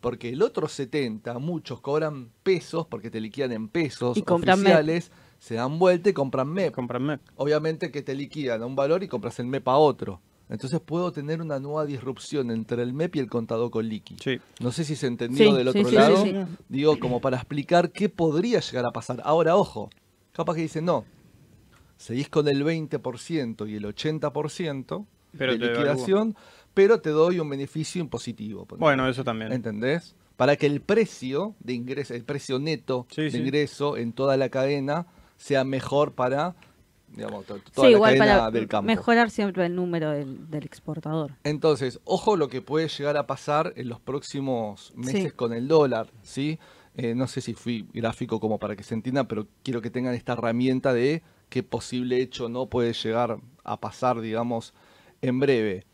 [0.00, 4.30] porque el otro 70, muchos cobran pesos porque te liquidan en pesos Y MEP.
[4.30, 6.72] oficiales, se dan vuelta y compran MEP.
[6.74, 7.20] Compran MEP.
[7.36, 10.20] Obviamente que te liquidan a un valor y compras el MEP a otro.
[10.50, 14.16] Entonces puedo tener una nueva disrupción entre el MEP y el contado con liqui.
[14.22, 14.38] Sí.
[14.60, 16.24] No sé si se entendió Sí, del otro sí, sí, lado.
[16.24, 16.34] sí.
[16.70, 19.20] Digo, como para explicar qué podría llegar a pasar.
[19.24, 19.90] Ahora, ojo,
[20.32, 21.04] capaz que dicen, no,
[21.98, 25.06] seguís con el 20% y el 80%
[25.36, 26.34] Pero de liquidación,
[26.74, 28.66] pero te doy un beneficio impositivo.
[28.78, 29.52] Bueno, eso también.
[29.52, 30.14] ¿Entendés?
[30.36, 33.38] Para que el precio de ingreso, el precio neto Sí, de sí.
[33.38, 35.06] ingreso en toda la cadena
[35.36, 36.54] sea mejor para,
[37.08, 38.86] digamos, to- toda Sí, la igual cadena para del campo.
[38.86, 41.32] mejorar siempre el número del, del exportador.
[41.42, 45.30] Entonces, ojo lo que puede llegar a pasar en los próximos meses Sí.
[45.32, 46.58] con el dólar, ¿sí?
[46.96, 50.14] Eh, no sé si fui gráfico como para que se entienda, pero quiero que tengan
[50.14, 54.74] esta herramienta de qué posible hecho no puede llegar a pasar, digamos,
[55.22, 55.84] en breve.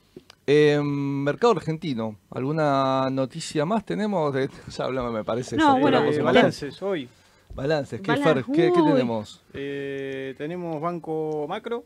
[0.47, 4.35] Eh, mercado argentino, ¿alguna noticia más tenemos?
[4.35, 5.57] De, ya hablamos, me parece.
[5.57, 7.09] No, bueno, Eh, balances hoy.
[7.55, 8.45] Balances, ¿qué, Balan- Fer?
[8.45, 8.93] ¿Qué- qué Uy.
[8.93, 9.41] tenemos?
[9.55, 11.85] Eh, tenemos Banco Macro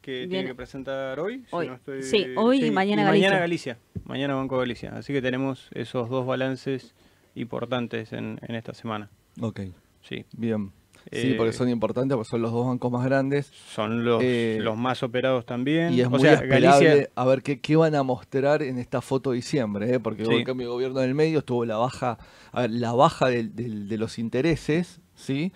[0.00, 0.28] que Bien.
[0.30, 1.40] tiene que presentar hoy.
[1.40, 1.66] si Hoy.
[1.66, 3.74] no estoy- Sí, hoy y mañana Mañana Galicia.
[3.74, 3.78] Galicia.
[4.04, 4.96] Mañana Banco Galicia.
[4.96, 6.94] Así que tenemos esos dos balances
[7.34, 9.10] importantes en, en esta semana.
[9.40, 9.60] Ok,
[10.02, 10.24] Sí.
[10.36, 10.72] bien.
[11.12, 13.50] Sí, Eh, porque son importantes, porque son los dos bancos más grandes.
[13.74, 15.92] Son los, Eh, los más operados también.
[15.92, 17.08] Y es o muy sea, Galicia.
[17.14, 20.00] a ver qué, qué van a mostrar en esta foto de diciembre, ¿eh?
[20.00, 20.32] porque Sí.
[20.32, 22.18] el cambio de gobierno en el medio, estuvo la baja,
[22.52, 25.52] a ver, la baja de los intereses, ¿sí?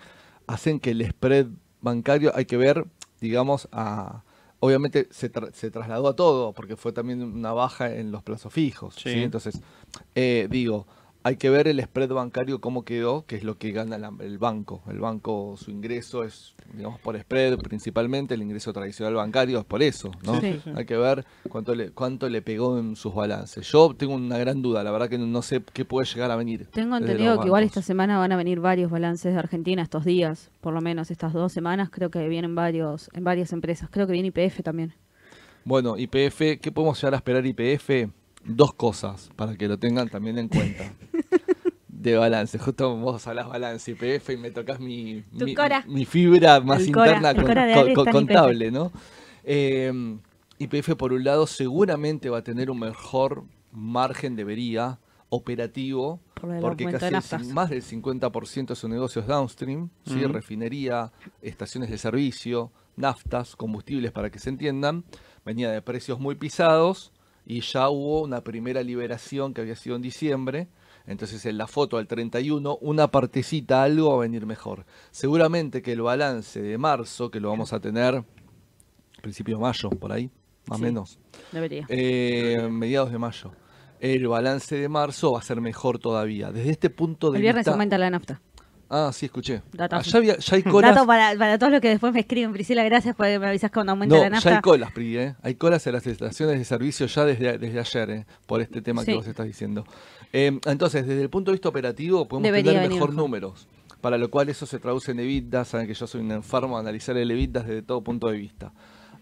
[0.47, 1.47] Hacen que el spread
[1.81, 2.85] bancario, hay que ver,
[3.21, 4.23] digamos, a...
[4.61, 8.51] Obviamente se, tra- se trasladó a todo, porque fue también una baja en los plazos
[8.51, 9.09] fijos, ¿sí?
[9.13, 9.23] Sí.
[9.23, 9.61] Entonces,
[10.15, 10.85] eh, digo,
[11.23, 14.81] hay que ver el spread bancario cómo quedó, que es lo que gana el banco.
[14.89, 19.83] El banco, su ingreso es, digamos, por spread principalmente, el ingreso tradicional bancario es por
[19.83, 20.39] eso, ¿no?
[20.39, 20.61] Sí.
[20.75, 23.69] Hay que ver cuánto le, cuánto le pegó en sus balances.
[23.69, 26.67] Yo tengo una gran duda, la verdad que no, sé qué puede llegar a venir.
[26.71, 30.51] Tengo entendido que igual esta semana van a venir varios balances de Argentina estos días,
[30.61, 33.89] por lo menos estas dos semanas creo que vienen varios en varias empresas.
[33.91, 34.93] Creo que viene IPF también.
[35.65, 38.09] Bueno, IPF, ¿qué podemos llegar a esperar IPF?
[38.43, 40.93] Dos cosas, para que lo tengan también en cuenta.
[41.87, 45.23] De balance, justo vos hablas balance IPF y me tocas mi,
[45.85, 48.11] mi, fibra más El interna cora con- con- IPF.
[48.11, 48.91] contable, ¿no?
[49.43, 50.17] Eh,
[50.59, 56.85] IPF por un lado seguramente va a tener un mejor margen, debería, operativo, Por porque
[56.85, 60.25] casi de el más del 50% de su negocio es downstream, ¿sí?
[60.25, 61.11] Refinería,
[61.41, 65.03] estaciones de servicio, naftas, combustibles para que se entiendan,
[65.45, 67.11] venía de precios muy pisados
[67.49, 70.67] y ya hubo una primera liberación que había sido en diciembre,
[71.07, 74.85] entonces en la foto al 31 una partecita algo va a venir mejor.
[75.09, 78.23] Seguramente que el balance de marzo, que lo vamos a tener
[79.21, 80.29] principio de mayo, por ahí,
[80.67, 80.83] más o Sí.
[80.83, 81.19] menos,
[81.51, 81.85] Debería.
[81.89, 83.51] eh, mediados de mayo.
[83.99, 86.51] El balance de marzo va a ser mejor todavía.
[86.53, 87.71] Desde este punto de El viernes vista...
[87.71, 88.41] aumenta la nafta.
[88.89, 89.61] Ah, sí, escuché.
[89.71, 90.09] Datazo.
[90.09, 90.95] Allá había- ya hay colas.
[90.95, 93.91] Dato para, para todos los que después me escriben, Priscila, gracias porque me avisas cuando
[93.91, 94.61] aumenta No, la ya hay nafta.
[94.61, 95.35] colas, Pri, ¿eh?
[95.43, 98.25] Hay colas en las estaciones de servicio ya desde, desde ayer, ¿eh?
[98.47, 99.85] Por este tema que vos estás diciendo.
[100.33, 103.13] Eh, entonces, desde el punto de vista operativo, podemos Debería tener mejor.
[103.13, 103.67] números.
[104.01, 105.65] Para lo cual eso se traduce en EBITDA.
[105.65, 108.71] Saben que yo soy un enfermo a analizar el EBITDA desde todo punto de vista.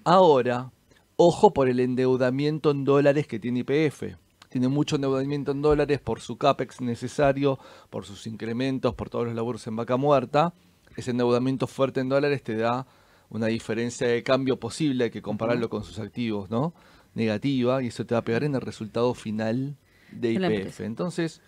[0.04, 0.72] Ahora,
[1.16, 4.16] ojo por el endeudamiento en dólares que tiene IPF.
[4.50, 9.36] Tiene mucho endeudamiento en dólares por su CAPEX necesario, por sus incrementos, por todos los
[9.36, 10.54] laburos en vaca muerta.
[10.96, 12.88] Ese endeudamiento fuerte en dólares te da
[13.30, 16.74] una diferencia de cambio posible, hay que compararlo con sus activos, ¿no?
[17.14, 19.76] Negativa, y eso te va a pegar en el resultado final
[20.12, 20.44] de IPF.
[20.44, 20.86] empresa.
[20.86, 21.42] Entonces,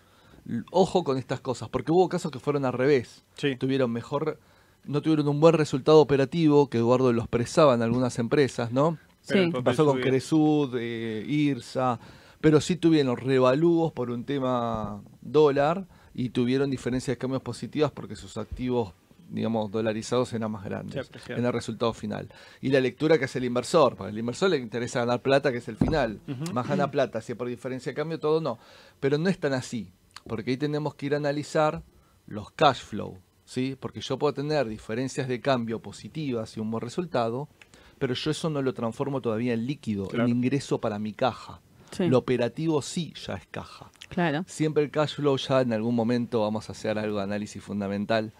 [0.70, 3.56] ojo con estas cosas, porque hubo casos que fueron al revés Sí.
[3.56, 4.38] tuvieron mejor
[4.84, 8.98] no tuvieron un buen resultado operativo, que Eduardo lo expresaba en algunas empresas, ¿no?
[9.20, 9.50] Sí.
[9.62, 10.00] Pasó con.
[10.00, 12.00] Cresud, eh, IRSA,
[12.40, 18.16] pero sí tuvieron revalúos por un tema dólar y tuvieron diferencias de cambios positivas porque
[18.16, 18.92] sus activos,
[19.28, 22.28] digamos, dolarizados eran más grandes en el resultado final.
[22.60, 25.58] Y la lectura que hace el inversor, porque al inversor le interesa ganar plata, que
[25.58, 26.20] es el final.
[26.52, 28.58] Más gana plata, si es por diferencia de cambio, todo no.
[28.98, 29.92] Pero no es tan así,
[30.26, 31.82] porque ahí tenemos que ir a analizar
[32.26, 33.76] los cash flow, ¿sí?
[33.78, 37.48] Porque yo puedo tener diferencias de cambio positivas y un buen resultado,
[37.98, 40.24] pero yo eso no lo transformo todavía en líquido, Claro.
[40.24, 41.60] en ingreso para mi caja.
[41.90, 43.90] Sí, Lo operativo sí ya es caja.
[44.08, 44.44] claro.
[44.46, 48.32] Siempre el cash flow ya en algún momento vamos a hacer algo de análisis fundamental.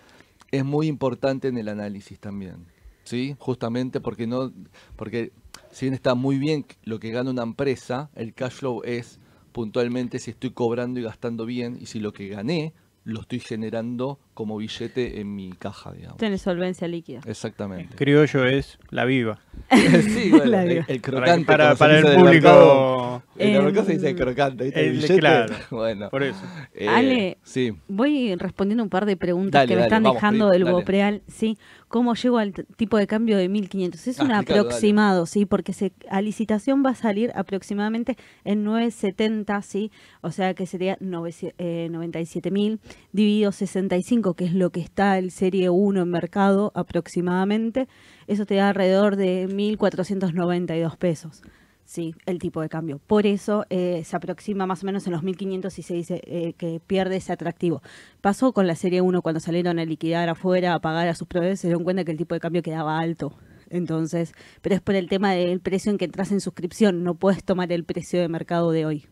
[0.51, 2.67] Es muy importante en el análisis también.
[3.05, 3.35] ¿Sí?
[3.39, 4.53] Justamente porque no
[4.97, 5.33] porque
[5.73, 9.19] si bien está muy bien lo que gana una empresa, el cash flow es
[9.53, 12.73] puntualmente si estoy cobrando y gastando bien y si lo que gané
[13.05, 16.17] lo estoy generando como billete en mi caja, digamos.
[16.17, 17.21] Tenés solvencia líquida.
[17.27, 17.95] Exactamente.
[17.97, 19.39] Criollo es la viva.
[19.71, 20.85] sí, bueno, La el, vida.
[20.89, 21.45] el Para, crocante.
[21.47, 23.23] para, dice el público.
[23.37, 24.81] En el mercado se dice Em, crocante, ¿viste?
[24.81, 25.19] El el- billete.
[25.19, 25.55] claro.
[25.71, 26.09] Bueno.
[26.11, 26.41] Por eso.
[26.75, 27.73] eh, Ale, sí.
[27.89, 30.73] Voy respondiendo un par de preguntas Dale, que me dale, están vamos, dejando del dale.
[30.75, 31.59] Bopreal, ¿sí?
[31.89, 34.07] ¿Cómo llego al tipo de cambio de 1500?
[34.07, 35.45] Es Ah, un aproximado, ¿sí?
[35.45, 39.91] Porque se, a licitación va a salir aproximadamente en 970, ¿sí?
[40.21, 42.79] O sea que sería 97 mil
[43.13, 47.89] dividido 65, que es lo que está el Serie 1 en mercado aproximadamente.
[48.27, 51.43] Eso te da alrededor de 1.492 pesos.
[51.85, 53.01] Sí, el tipo de cambio.
[53.05, 56.53] Por eso eh, se aproxima más o menos en los 1500 y se dice eh,
[56.53, 57.83] que pierde ese atractivo.
[58.21, 61.59] Pasó con la Serie 1 cuando salieron a liquidar afuera, a pagar a sus proveedores,
[61.59, 63.37] se dieron cuenta que el tipo de cambio quedaba alto.
[63.71, 67.43] Entonces, pero es por el tema del precio en que entras en suscripción, no puedes
[67.43, 69.07] tomar el precio de mercado de hoy.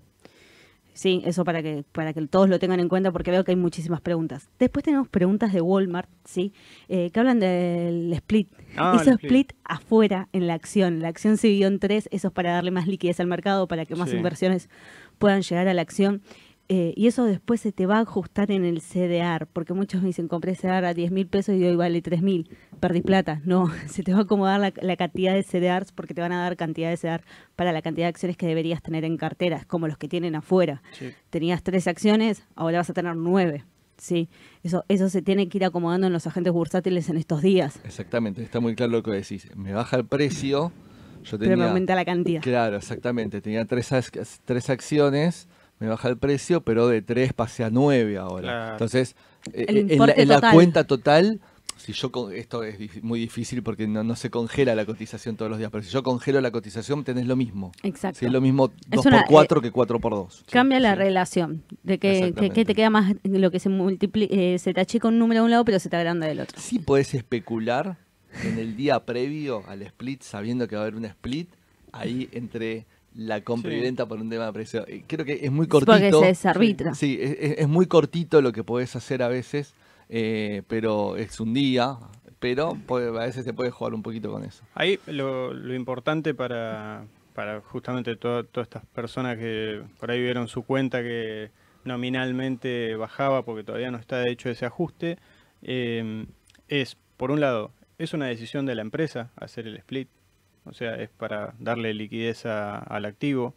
[0.99, 3.57] Sí, eso para que, para que todos lo tengan en cuenta porque veo que hay
[3.57, 4.51] muchísimas preguntas.
[4.59, 6.53] Después tenemos preguntas de Walmart, ¿sí?
[6.89, 8.49] Eh, que hablan del split.
[8.77, 9.51] Ah, Hizo split.
[9.51, 9.53] split.
[9.63, 10.99] afuera en la acción.
[10.99, 13.87] La acción se dividió en tres, eso es para darle más liquidez al mercado, para
[13.87, 14.17] que más Sí.
[14.17, 14.69] inversiones
[15.19, 16.21] puedan llegar a la acción.
[16.71, 20.09] Eh, y eso después se te va a ajustar en el CDR, porque muchos me
[20.09, 23.41] dicen, compré CDR a 10 mil pesos y hoy vale 3 mil, perdí plata.
[23.45, 26.43] No, se te va a acomodar la, la cantidad de CDRs porque te van a
[26.43, 27.25] dar cantidad de CDR
[27.57, 30.35] para la cantidad de acciones que deberías tener en cartera, es como los que tienen
[30.35, 30.83] afuera.
[30.93, 31.11] Sí.
[31.31, 33.65] Tenías tres acciones, ahora vas a tener nueve.
[33.97, 34.29] Sí,
[34.63, 38.43] eso, eso se tiene que ir acomodando en los agentes bursátiles en estos días, Exactamente,
[38.43, 39.49] está muy claro lo que decís.
[39.57, 40.71] Me baja el precio,
[41.25, 41.69] yo pero me tenía...
[41.69, 42.41] aumenta la cantidad.
[42.43, 43.91] Claro, exactamente, tenía tres,
[44.45, 45.49] tres acciones,
[45.79, 48.43] me baja el precio, pero de tres pasé a nueve ahora.
[48.43, 48.73] Claro.
[48.73, 49.17] Entonces,
[49.53, 51.41] eh, El en, la, en cuenta total,
[51.77, 55.51] si yo con, esto es muy difícil porque no, no se congela la cotización todos
[55.51, 57.73] los días, pero si yo congelo la cotización tenés lo mismo.
[57.83, 58.19] Exacto.
[58.19, 60.95] Sí, es lo mismo Es 2 una, por 4 que 4 por 2 Cambia la
[60.95, 65.19] relación, de que, que, te queda más lo que se multiplica, se te achica un
[65.19, 66.61] número de un lado, pero se te agranda del otro.
[66.61, 67.97] Sí podés especular
[68.43, 71.49] en el día previo al split, sabiendo que va a haber un split,
[71.93, 74.85] ahí entre la compra y venta por un tema de precio.
[74.87, 76.21] Eh, Creo que es muy Porque cortito.
[76.21, 76.95] se desarbitra.
[76.95, 79.75] Sí, es, es- es muy cortito lo que podés hacer a veces,
[80.09, 81.97] eh, pero es un día,
[82.39, 84.63] pero puede- a veces se puede jugar un poquito con eso.
[84.75, 87.05] Ahí lo, lo importante para,
[87.35, 91.51] para justamente to- todas estas personas que por ahí vieron su cuenta que
[91.85, 95.19] nominalmente bajaba porque todavía no está hecho ese ajuste,
[95.63, 96.27] eh,
[96.69, 100.09] es, por un lado, es una decisión de la empresa hacer el split,
[100.69, 103.55] o sea, es para darle liquidez al activo.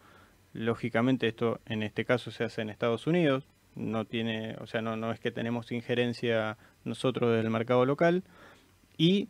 [0.54, 3.46] Lógicamente esto en este caso se hace en Estados Unidos,
[3.76, 8.24] no tiene, o sea, no, no es que tenemos injerencia nosotros del mercado local
[8.98, 9.30] y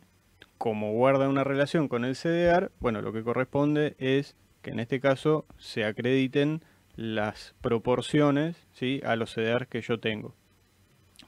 [0.58, 5.00] como guarda una relación con el CDR, bueno, lo que corresponde es que en este
[5.00, 6.62] caso se acrediten
[6.94, 8.56] las proporciones
[9.04, 10.34] a los CDR que yo tengo.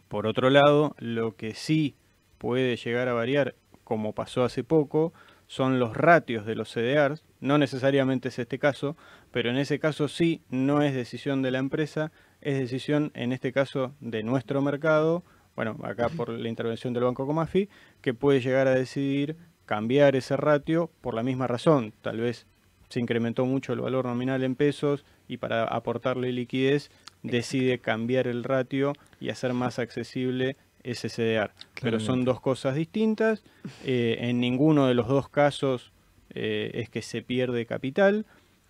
[0.09, 1.97] Por otro lado, lo que sí
[2.39, 5.13] puede llegar a variar, como pasó hace poco,
[5.47, 7.25] son los ratios de los CDRs.
[7.41, 8.97] No necesariamente es este caso,
[9.31, 13.53] pero en ese caso sí, no es decisión de la empresa, es decisión en este
[13.53, 15.25] caso de nuestro mercado,
[15.57, 17.69] bueno, acá por la intervención del Banco Comafi,
[18.01, 19.37] que puede llegar a decidir
[19.67, 21.93] cambiar ese ratio por la misma razón.
[22.03, 22.47] Tal vez
[22.89, 26.91] se incrementó mucho el valor nominal en pesos y para aportarle liquidez
[27.23, 31.51] decide cambiar el ratio y hacer más accesible ese CDR.
[31.81, 33.43] Pero son dos cosas distintas.
[33.85, 35.93] eh, en ninguno de los dos casos
[36.31, 38.27] eh, es que se pierde capital.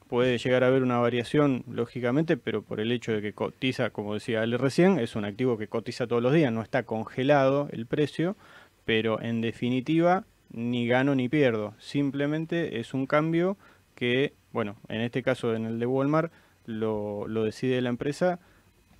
[0.08, 4.14] Puede llegar a haber una variación, lógicamente, pero por el hecho de que cotiza, como
[4.14, 7.86] decía Ale recién, es un activo que cotiza todos los días, no está congelado el
[7.86, 8.36] precio,
[8.84, 11.74] pero en definitiva ni gano ni pierdo.
[11.78, 13.56] Simplemente es un cambio
[13.94, 16.32] que, bueno, en este caso en el de Walmart,
[16.66, 18.38] lo, lo decide la empresa,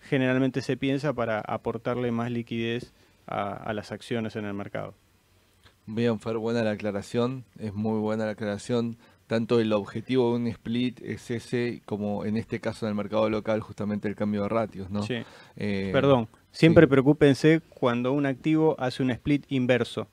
[0.01, 2.93] generalmente se piensa para aportarle más liquidez
[3.27, 4.95] a, a las acciones en el mercado.
[5.87, 8.97] Bien, Fer, buena la aclaración, es muy buena la aclaración.
[9.27, 13.31] Tanto el objetivo de un split es ese, como en este caso en el mercado
[13.31, 15.03] local, justamente el cambio de ratios, ¿no?
[15.03, 15.17] Sí.
[15.57, 16.91] Eh, Perdón, siempre sí.
[16.91, 20.09] preocúpense cuando un activo hace un split inverso.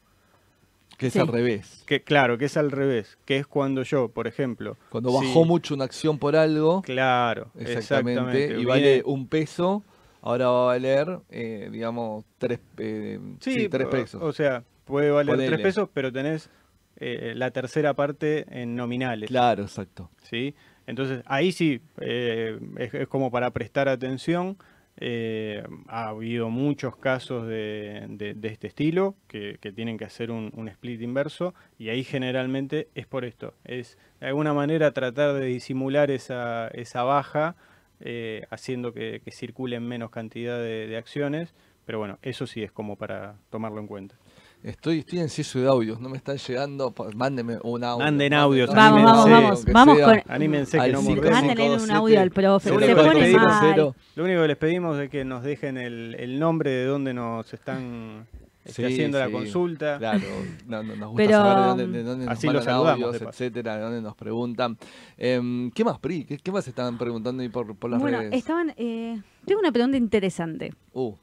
[0.97, 1.19] Que es Sí.
[1.19, 1.83] al revés.
[1.87, 5.45] Que claro, que es al revés, que es cuando yo, por ejemplo, Cuando si- bajó
[5.45, 8.61] mucho una acción por algo, Claro, exactamente, exactamente.
[8.61, 9.83] y vale viene- un peso,
[10.21, 14.21] ahora va a valer, eh, digamos, tres, eh, Sí, sí, tres o- pesos.
[14.23, 15.49] O sea, puede valer Ponele.
[15.55, 16.49] tres pesos, pero tenés
[16.97, 19.29] eh, la tercera parte en nominales.
[19.29, 20.09] claro, exacto.
[20.23, 20.53] ¿sí?
[20.87, 24.57] Entonces, ahí sí, eh, es, es como para prestar atención.
[24.97, 30.29] Eh, ha habido muchos casos de, de- de este estilo que, que tienen que hacer
[30.31, 33.53] un, un split inverso y ahí generalmente es por esto.
[33.63, 37.55] Es de alguna manera tratar de disimular esa, esa baja
[38.01, 41.53] eh, haciendo que, que circulen menos cantidad de, de acciones.
[41.85, 44.15] Pero bueno, eso sí es como para tomarlo en cuenta.
[44.63, 46.93] Estoy, estoy en exceso de audios, no me están llegando.
[47.15, 48.05] Mándenme un audio.
[48.05, 50.23] Manden audios, Vamos, vamos, anímense, vamos, vamos.
[50.27, 53.75] Anímense que Al no Mándenle un audio al profe, Lo se único que pone mal.
[54.15, 57.51] Lo único que les pedimos es que nos dejen el, el nombre de donde nos
[57.53, 58.27] están
[58.65, 59.97] Sí, haciendo la consulta.
[59.97, 60.27] Claro,
[60.67, 63.03] no, no, nos gusta Pero, saber de dónde, de dónde nos así los mandan saludamos,
[63.05, 64.77] audios, de etcétera, de dónde nos preguntan.
[65.17, 66.25] Em, ¿Qué más, Pri?
[66.25, 68.33] ¿Qué, qué más estaban preguntando ahí por, por las Bueno, redes?
[68.33, 68.73] estaban...
[68.77, 70.73] Eh, tengo una pregunta interesante.
[70.93, 71.15] Uh,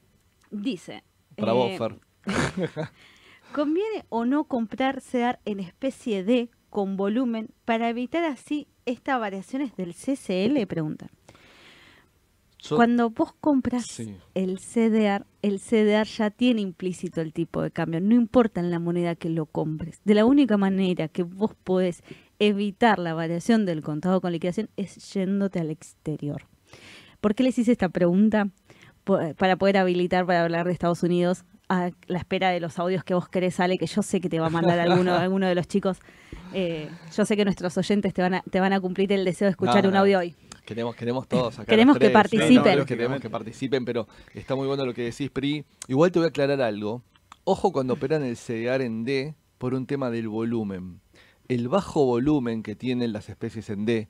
[0.50, 1.04] Dice...
[1.36, 2.00] para eh, vos, Fer.
[3.52, 9.76] ¿Conviene o no comprar CEDAR en especie D con volumen para evitar así estas variaciones
[9.76, 10.66] del CCL?
[10.66, 11.08] Preguntan.
[12.68, 14.16] Yo- Cuando vos compras Sí.
[14.34, 18.78] el CDR, el CDR ya tiene implícito el tipo de cambio, no importa en la
[18.78, 20.00] moneda que lo compres.
[20.04, 22.02] De la única manera que vos podés
[22.38, 26.42] evitar la variación del contado con liquidación es yéndote al exterior.
[27.20, 28.48] ¿Por qué les hice esta pregunta?
[29.04, 33.04] Po- Para poder habilitar para hablar de Estados Unidos a la espera de los audios
[33.04, 35.54] que vos querés, Ale, que yo sé que te va a mandar alguno, alguno de
[35.54, 35.98] los chicos.
[36.54, 39.46] Eh, yo sé que nuestros oyentes te van a, te van a cumplir el deseo
[39.46, 40.34] de escuchar No, un audio hoy.
[40.68, 41.64] Queremos, queremos todos acá.
[41.64, 42.78] Queremos los que tres, participen.
[42.78, 45.64] No, queremos que participen, pero está muy bueno lo que decís, Pri.
[45.86, 47.02] Igual te voy a aclarar algo.
[47.44, 51.00] Ojo cuando operan el CDR en D por un tema del volumen.
[51.48, 54.08] El bajo volumen que tienen las especies en D,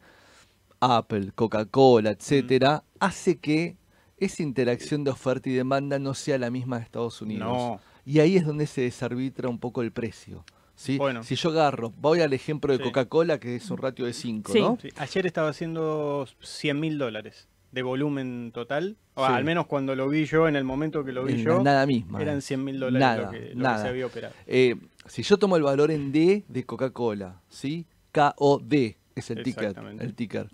[0.80, 3.76] Apple, Coca-Cola, etcétera, hace que
[4.16, 7.46] esa interacción de oferta y demanda no sea la misma de Estados Unidos.
[7.46, 7.80] No.
[8.04, 10.44] Y ahí es donde se desarbitra un poco el precio.
[10.78, 10.96] ¿Sí?
[10.96, 11.22] Bueno.
[11.24, 12.84] Si yo agarro, voy al ejemplo de Sí.
[12.84, 14.60] Coca-Cola, que es un ratio de 5, Sí.
[14.60, 14.78] ¿no?
[14.80, 18.96] Sí, Ayer estaba haciendo 100 mil dólares de volumen total.
[19.14, 19.32] O Sí.
[19.32, 21.84] al menos cuando lo vi yo, en el momento que lo vi En yo, nada
[21.84, 22.22] misma.
[22.22, 23.82] eran 100 mil dólares Nada, lo, que, lo que nada.
[23.82, 24.32] se había operado.
[24.46, 24.76] Eh,
[25.06, 27.86] si yo tomo el valor en D de Coca-Cola, ¿sí?
[28.12, 30.04] KOD es el ticker, Exactamente.
[30.04, 30.48] el ticker.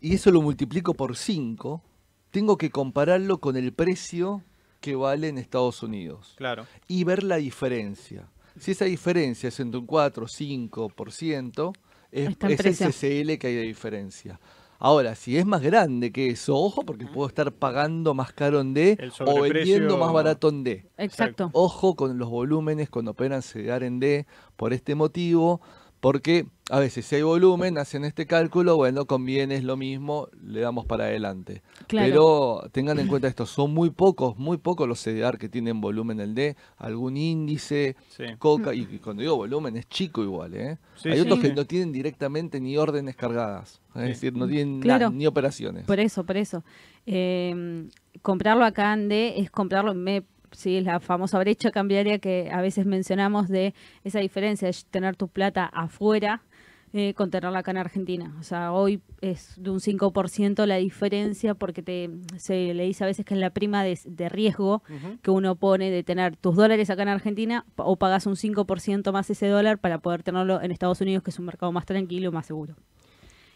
[0.00, 1.82] Y eso lo multiplico por 5,
[2.30, 4.42] tengo que compararlo con el precio
[4.80, 6.66] que vale en Estados Unidos Claro.
[6.88, 8.28] y ver la diferencia.
[8.58, 11.72] Si esa diferencia es entre un 4 o 5%,
[12.12, 12.92] es, es el.
[12.92, 14.40] CCL que hay de diferencia.
[14.78, 18.74] Ahora, si es más grande que eso, ojo, porque puedo estar pagando más caro en
[18.74, 20.86] D o vendiendo más barato en D.
[20.98, 21.50] Exacto.
[21.52, 24.26] Ojo con los volúmenes cuando operan CDR en D
[24.56, 25.60] por este motivo,
[26.00, 30.60] porque a veces si hay volumen, hacen este cálculo, bueno, conviene, es lo mismo, le
[30.60, 31.62] damos para adelante.
[31.88, 32.08] Claro.
[32.08, 36.20] Pero tengan en cuenta esto, son muy pocos, muy pocos los CDR que tienen volumen
[36.20, 38.24] en D, algún índice, Sí.
[38.38, 40.78] coca, y y cuando digo volumen es chico igual, ¿eh?
[40.96, 41.20] Sí, hay sí.
[41.20, 44.08] otros que no tienen directamente ni órdenes cargadas, es Sí.
[44.08, 45.10] decir, no tienen Claro.
[45.10, 45.84] na- ni operaciones.
[45.84, 46.64] Por eso, por eso.
[47.04, 47.86] Eh,
[48.22, 50.24] comprarlo acá en D es comprarlo en MEP.
[50.52, 55.26] Sí, la famosa brecha cambiaria que a veces mencionamos de esa diferencia de tener tu
[55.26, 56.42] plata afuera
[56.96, 58.32] eh, con tenerla acá en Argentina.
[58.38, 63.08] O sea, hoy es de un 5% la diferencia porque te, se le dice a
[63.08, 64.84] veces que es la prima de, de riesgo
[65.20, 69.28] que uno pone de tener tus dólares acá en Argentina o pagas un 5% más
[69.28, 72.32] ese dólar para poder tenerlo en Estados Unidos, que es un mercado más tranquilo y
[72.32, 72.76] más seguro.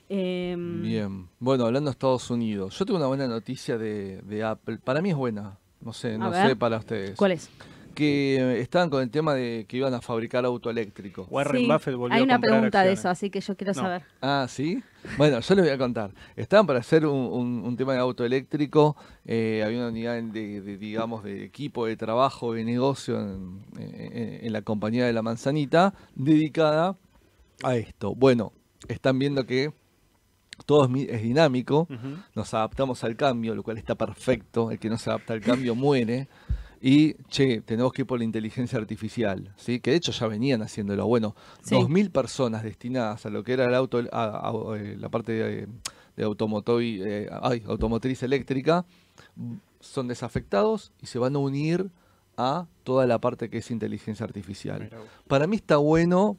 [0.08, 4.78] Em, Bien, bueno, hablando de Estados Unidos, yo tengo una buena noticia de, de Apple,
[4.82, 7.14] para mí es buena, no sé, no sé para ustedes.
[7.16, 7.48] ¿Cuál es?
[7.98, 11.26] Que estaban con el tema de que iban a fabricar auto eléctrico.
[11.30, 13.72] Warren Sí, Buffett volvió Hay a una comprar pregunta de eso, así que yo quiero
[13.72, 13.80] No.
[13.82, 14.02] saber.
[14.22, 14.80] Ah, ¿sí?
[15.16, 16.12] Bueno, yo les voy a contar.
[16.36, 20.60] Estaban para hacer un, un- un tema de auto eléctrico, eh, había una unidad de,
[20.60, 25.22] de, digamos, de equipo de trabajo, de negocio en, en- en la compañía de la
[25.22, 26.96] manzanita, dedicada
[27.64, 28.14] a esto.
[28.14, 28.52] Bueno,
[28.86, 29.72] están viendo que
[30.66, 32.16] todo es, mi- es dinámico, Ujú.
[32.36, 34.70] nos adaptamos al cambio, lo cual está perfecto.
[34.70, 36.28] El que no se adapta al cambio muere.
[36.80, 39.80] Y, che, tenemos que ir por la inteligencia artificial, ¿sí?
[39.80, 41.06] Que de hecho ya venían haciéndolo.
[41.06, 41.74] Bueno, Sí.
[41.74, 45.66] 2.000 personas destinadas a lo que era el auto, a, a- eh, la parte de,
[46.16, 48.84] de eh, ay, automotriz eléctrica,
[49.80, 51.90] son desafectados y se van a unir
[52.36, 54.88] a toda la parte que es inteligencia artificial.
[55.26, 56.36] Para mí está bueno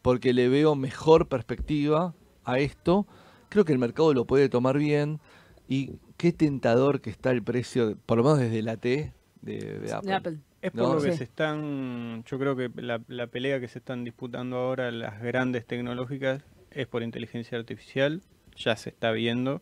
[0.00, 2.14] porque le veo mejor perspectiva
[2.44, 3.06] a esto.
[3.50, 5.20] Creo que el mercado lo puede tomar bien
[5.68, 9.12] y qué tentador que está el precio, por lo menos desde la T
[9.42, 10.08] de, de Apple.
[10.08, 10.36] De Apple.
[10.62, 11.18] Es por No, lo que sí.
[11.18, 15.66] se están, yo creo que la, la pelea que se están disputando ahora las grandes
[15.66, 18.22] tecnológicas es por inteligencia artificial,
[18.56, 19.60] ya se está viendo.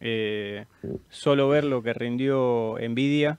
[0.00, 0.64] Eh,
[1.10, 3.38] solo ver lo que rindió Nvidia,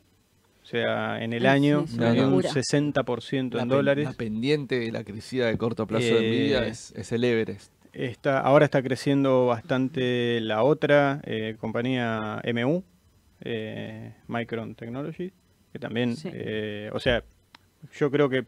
[0.64, 2.50] o sea, en el Ah, año, sí, rindió un locura.
[2.52, 4.06] 60% La, en pen- dólares.
[4.06, 7.70] la pendiente de la crecida de corto plazo de Eh, Nvidia es, es el Everest.
[7.92, 12.82] Está, ahora está creciendo bastante la otra eh, compañía MU,
[13.42, 15.32] eh, Micron Technology,
[15.74, 16.30] que también, Sí.
[16.32, 17.24] eh, o sea,
[17.98, 18.46] yo creo que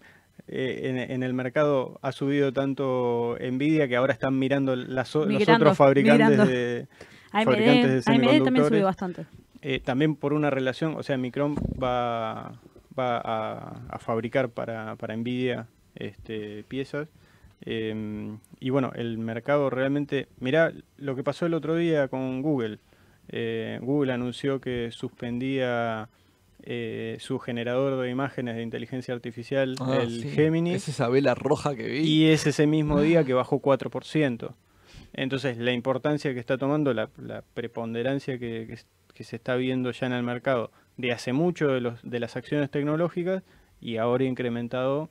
[0.48, 5.26] eh, en, en el mercado ha subido tanto Nvidia que ahora están mirando las los
[5.50, 6.46] otros fabricantes migrando.
[6.46, 6.88] de
[7.32, 8.68] AMD, fabricantes de AMD también semiconductores.
[8.70, 9.26] subió bastante.
[9.62, 12.54] eh, también por una relación, o sea, Micron va,
[12.98, 17.08] va a, a fabricar para, para Nvidia este, piezas.
[17.62, 22.78] eh, y bueno, el mercado realmente, mirá lo que pasó el otro día con Google.
[23.82, 26.10] Google anunció que suspendía
[26.66, 30.30] eh, su generador de imágenes de inteligencia artificial, Ah, el sí.
[30.30, 30.74] Gemini.
[30.74, 32.00] Es esa vela roja que vi.
[32.00, 34.54] Y es ese mismo día que bajó 4%.
[35.14, 38.78] Entonces, la importancia que está tomando, la, la preponderancia que, que,
[39.14, 42.36] que se está viendo ya en el mercado de hace mucho de, los, de las
[42.36, 43.44] acciones tecnológicas
[43.80, 45.10] y ahora incrementado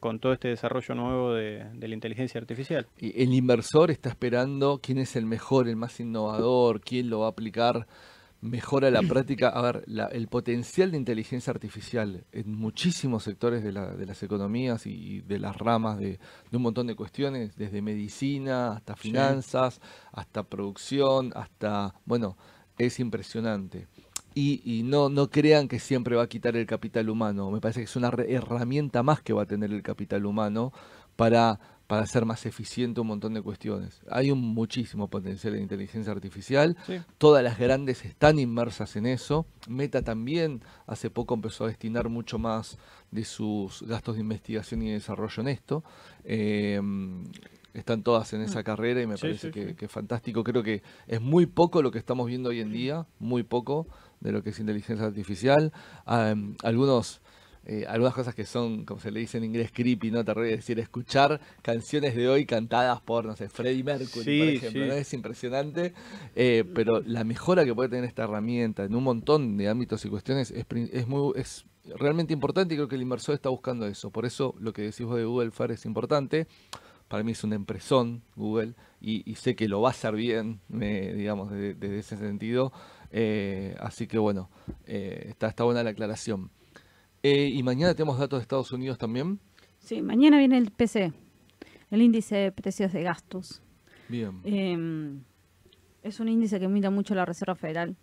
[0.00, 2.86] con todo este desarrollo nuevo de, de la inteligencia artificial.
[2.98, 7.26] Y el inversor está esperando quién es el mejor, el más innovador, quién lo va
[7.26, 7.86] a aplicar
[8.40, 9.48] mejor a la práctica.
[9.48, 14.22] A ver, la- el potencial de inteligencia artificial en muchísimos sectores de, la- de las
[14.22, 16.18] economías y de las ramas de,
[16.50, 19.08] de un montón de cuestiones, desde medicina hasta Sí.
[19.08, 19.80] finanzas,
[20.12, 22.36] hasta producción, hasta, bueno,
[22.78, 23.88] es impresionante.
[24.34, 27.50] Y, y no, no crean que siempre va a quitar el capital humano.
[27.50, 30.72] Me parece que es una herramienta más que va a tener el capital humano
[31.16, 34.00] para, para hacer más eficiente un montón de cuestiones.
[34.10, 36.76] Hay un muchísimo potencial en inteligencia artificial.
[36.86, 37.00] Sí.
[37.18, 39.46] Todas las grandes están inmersas en eso.
[39.68, 42.78] Meta también hace poco empezó a destinar mucho más
[43.10, 45.84] de sus gastos de investigación y desarrollo en esto.
[46.24, 46.80] Eh,
[47.72, 50.42] están todas en esa carrera y me Sí, parece sí, que, que es fantástico.
[50.42, 53.86] Creo que es muy poco lo que estamos viendo hoy en día, muy poco
[54.20, 55.72] de lo que es inteligencia artificial.
[56.06, 57.20] Em, algunos
[57.66, 60.24] eh, algunas cosas que son, como se le dice en inglés, creepy, ¿no?
[60.24, 64.82] Te a decir, escuchar canciones de hoy cantadas por, no sé, Freddie Mercury, por ejemplo,
[64.84, 64.88] sí.
[64.88, 64.94] ¿no?
[64.94, 65.92] Es impresionante,
[66.34, 70.08] eh, pero la mejora que puede tener esta herramienta en un montón de ámbitos y
[70.08, 71.32] cuestiones es, es muy...
[71.36, 71.64] Es,
[71.94, 74.10] realmente importante y creo que el inversor está buscando eso.
[74.10, 76.48] Por eso lo que decís vos de Google Fire es importante.
[77.06, 80.58] Para mí es una empresón Google y, y sé que lo va a hacer bien,
[80.68, 82.72] me- digamos, de- desde ese sentido.
[83.12, 84.50] Eh, así que bueno,
[84.86, 86.50] eh, está, está buena la aclaración.
[87.28, 89.40] Eh, y mañana tenemos datos de Estados Unidos también.
[89.80, 91.12] Sí, mañana viene el PC,
[91.90, 93.62] el índice de precios de gastos.
[94.08, 94.40] Bien.
[94.44, 95.18] Eh,
[96.04, 97.96] es un índice que mira mucho la Reserva Federal.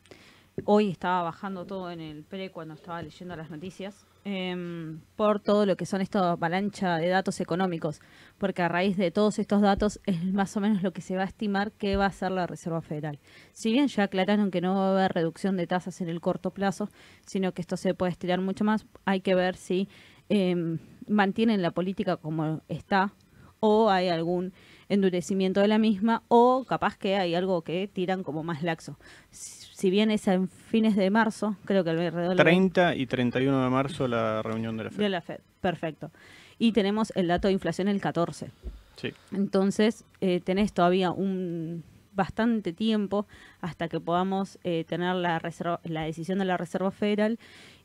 [0.65, 5.65] Hoy estaba bajando todo en el pre cuando estaba leyendo las noticias em, por todo
[5.65, 8.01] lo que son esta avalancha de datos económicos,
[8.38, 11.24] porque a raíz de todos estos datos es más o menos lo que se va
[11.24, 13.19] a estimar que va a hacer la Reserva Federal.
[13.51, 16.51] Si bien ya aclararon que no va a haber reducción de tasas en el corto
[16.51, 16.89] plazo,
[17.26, 19.89] sino que esto se puede estirar mucho más, hay que ver si
[20.30, 23.13] em, mantienen la política como está
[23.59, 24.53] o hay algún
[24.89, 28.97] endurecimiento de la misma o capaz que hay algo que tiran como más laxo.
[29.84, 33.69] Si bien es en fines de marzo, creo que alrededor del 30 y 31 de
[33.69, 35.09] marzo la reunión de la de FED.
[35.09, 36.09] la Fed, perfecto.
[36.57, 38.49] Y tenemos el dato de inflación el 14.
[38.95, 39.11] Sí.
[39.34, 43.27] Entonces, eh, tenés todavía un bastante tiempo
[43.59, 47.38] hasta que podamos eh, tener la, reserva, la decisión de la Reserva Federal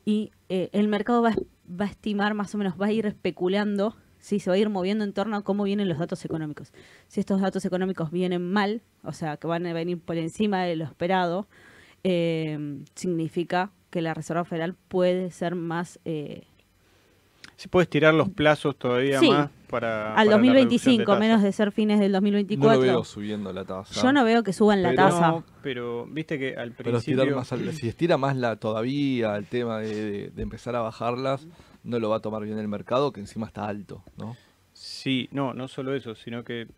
[0.04, 1.34] y eh, el mercado va,
[1.68, 4.68] va a estimar más o menos, va a ir especulando, si se va a ir
[4.68, 6.72] moviendo en torno a cómo vienen los datos económicos.
[7.08, 10.76] Si estos datos económicos vienen mal, o sea, que van a venir por encima de
[10.76, 11.48] lo esperado,
[12.10, 15.98] eh, significa que la Reserva Federal puede ser más...
[16.04, 16.46] eh,
[17.56, 19.30] Si puedes tirar los plazos todavía Sí.
[19.30, 20.14] más para...
[20.14, 21.20] al para la reducción de 2025, tasas.
[21.20, 22.74] menos de ser fines del No 2024.
[22.76, 24.00] lo veo subiendo la tasa.
[24.02, 25.28] Yo no veo que suban la Pero- tasa.
[25.28, 27.22] No, pero viste que al Pero principio...
[27.22, 30.80] estirar más al- si estira más la todavía el tema de, de- de empezar a
[30.80, 31.46] bajarlas,
[31.84, 34.36] no lo va a tomar bien el mercado, que encima está alto, ¿no?
[34.72, 36.68] Sí, no, no solo eso, sino que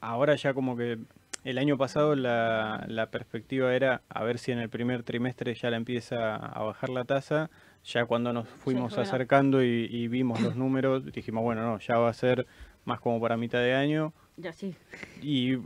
[0.00, 0.98] ahora ya como que
[1.44, 5.70] el año pasado la, la perspectiva era a ver si en el primer trimestre ya
[5.70, 7.50] la empieza a bajar la tasa.
[7.84, 9.02] Ya cuando nos fuimos bueno.
[9.02, 12.46] acercando y, y vimos los números, dijimos, bueno, no, ya va a ser
[12.86, 14.74] más como para mitad de año Ya sí.
[15.22, 15.58] y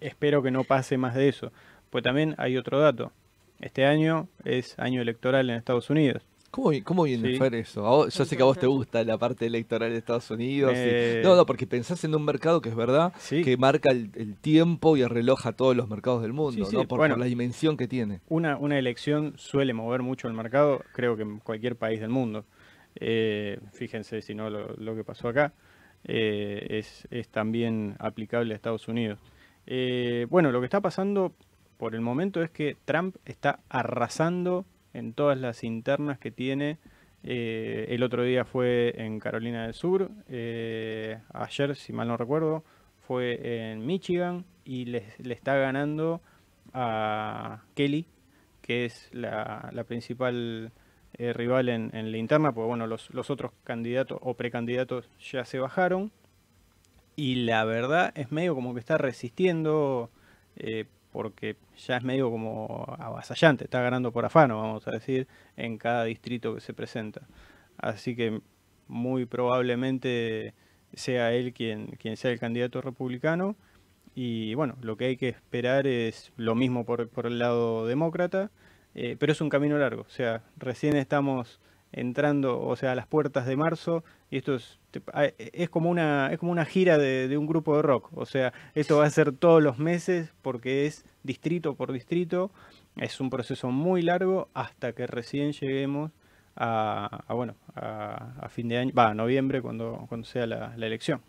[0.00, 1.52] espero que no pase más de eso.
[1.90, 3.12] Pues también hay otro dato.
[3.60, 6.26] Este año es año electoral en Estados Unidos.
[6.50, 7.38] ¿Cómo, cómo viene Sí.
[7.38, 7.82] Fer eso?
[7.82, 10.72] Vos- yo sé que a vos te gusta la parte electoral de Estados Unidos.
[10.72, 13.42] y- Eh, No, no, porque pensás en un mercado que es verdad, Sí.
[13.44, 16.88] que marca el, el tiempo y arreloja todos los mercados del mundo, Sí, sí, ¿no?
[16.88, 17.14] Por, bueno.
[17.14, 18.20] por la dimensión que tiene.
[18.28, 22.44] Una, una elección suele mover mucho el mercado, creo que en cualquier país del mundo.
[22.96, 25.52] Eh, fíjense si no lo, lo que pasó acá,
[26.02, 29.20] eh, es, es también aplicable a Estados Unidos.
[29.66, 31.32] Eh, bueno, lo que está pasando
[31.76, 34.64] por el momento es que Trump está arrasando
[34.94, 36.78] en todas las internas que tiene.
[37.22, 42.64] Eh, el otro día fue en Carolina del Sur, eh, ayer, si mal no recuerdo,
[43.06, 46.22] fue en Michigan y le, le está ganando
[46.72, 48.06] a Kelly,
[48.62, 50.72] que es la, principal
[51.18, 55.58] eh, rival en, la interna, porque bueno, los, los otros candidatos o precandidatos ya se
[55.58, 56.12] bajaron.
[57.16, 60.10] Y la verdad es medio como que está resistiendo,
[61.12, 66.04] porque ya es medio como avasallante, está ganando por afano, vamos a decir, en cada
[66.04, 67.22] distrito que se presenta.
[67.78, 68.40] Así que
[68.88, 70.54] muy probablemente
[70.94, 73.56] sea él quien, quien sea el candidato republicano.
[74.14, 78.50] Y bueno, lo que hay que esperar es lo mismo por, por el lado demócrata,
[78.94, 80.02] eh, pero es un camino largo.
[80.02, 81.60] O sea, recién estamos
[81.92, 85.90] entrando, o sea, a las puertas de marzo, y esto es, te- a- es como
[85.90, 88.10] una, es como una gira de, un grupo de rock.
[88.16, 92.50] O sea, esto va a ser todos los meses porque es distrito por distrito.
[92.96, 96.10] Es un proceso muy largo hasta que recién lleguemos
[96.56, 101.22] a, a, bueno, a, fin de año, va, a noviembre cuando, cuando sea la elección.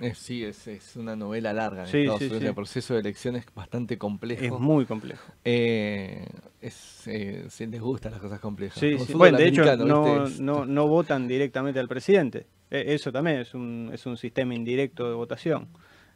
[0.00, 1.82] Eh, sí, es, es una novela larga.
[1.82, 2.40] En Sí, Estados sí, Unidos.
[2.42, 2.46] sí.
[2.48, 4.44] El proceso de elección es bastante complejo.
[4.44, 5.32] Es muy complejo.
[5.44, 6.24] Eh,
[6.60, 8.78] es, eh, sí, les gustan las cosas complejas.
[8.78, 12.46] Sí, Bueno, de hecho, no, no, no votan directamente al presidente.
[12.70, 15.68] E- Eso también es un, es un sistema indirecto de votación.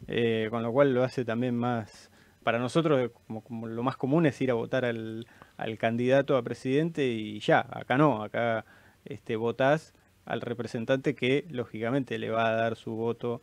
[0.08, 2.10] Eh, con lo cual lo hace también más.
[2.42, 5.26] Para nosotros, como, como lo más común es ir a votar al,
[5.56, 7.66] al candidato a presidente y ya.
[7.70, 8.22] Acá no.
[8.22, 8.64] Acá
[9.04, 13.42] este, votás al representante que, lógicamente, le va a dar su voto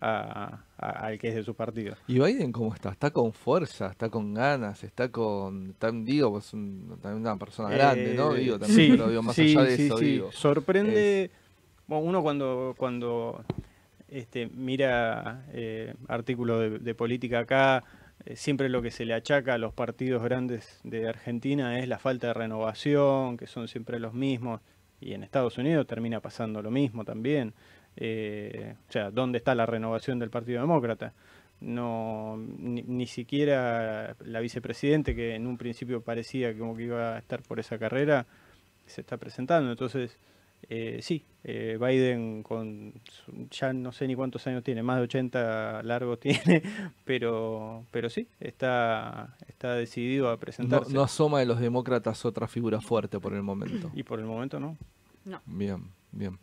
[0.00, 1.94] a- a- al que es de su partido.
[2.06, 2.90] ¿Y Biden cómo está?
[2.90, 5.74] Está con fuerza, está con ganas, está con...
[5.74, 8.34] Tan, digo, pues un- también una persona grande, ¿no?
[8.36, 10.32] Eh, Digo, también, sí, pero digo, más sí, allá de sí, eso, digo.
[10.32, 11.30] Sorprende,
[11.86, 13.44] bueno, uno cuando, cuando
[14.08, 17.84] este, mira eh, artículos de, de política acá,
[18.24, 21.98] eh, siempre lo que se le achaca a los partidos grandes de Argentina es la
[21.98, 24.60] falta de renovación, que son siempre los mismos,
[25.00, 27.52] y en Estados Unidos termina pasando lo mismo también.
[28.00, 31.12] Eh, o sea, ¿dónde está la renovación del Partido Demócrata?
[31.60, 37.18] No, ni, ni siquiera la vicepresidente, que en un principio parecía como que iba a
[37.18, 38.24] estar por esa carrera,
[38.86, 39.68] se está presentando.
[39.72, 40.16] Entonces,
[40.68, 42.92] eh, sí, eh, Biden con
[43.50, 46.62] ya no sé ni cuántos años tiene, más de 80 largos tiene,
[47.04, 50.92] pero, pero sí, está, está decidido a No, presentarse.
[50.94, 53.90] no asoma de los demócratas otra figura fuerte por el momento.
[53.94, 54.76] Y por el momento no.
[55.24, 55.40] No.
[55.46, 55.82] Bien,
[56.12, 56.38] bien.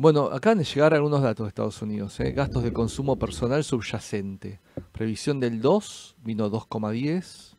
[0.00, 2.18] Bueno, acaban de llegar algunos datos de Estados Unidos.
[2.20, 2.32] ¿eh?
[2.32, 4.58] Gastos de consumo personal subyacente.
[4.92, 7.54] Previsión del 2, vino 2,10.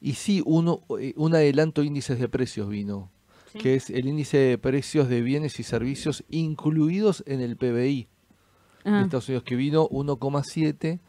[0.00, 3.10] Y sí, uno, eh, un adelanto índices de precios vino,
[3.50, 3.58] Sí.
[3.58, 8.06] que es el índice de precios de bienes y servicios incluidos en el PBI
[8.84, 11.00] de Ah, Estados Unidos, que vino 1,7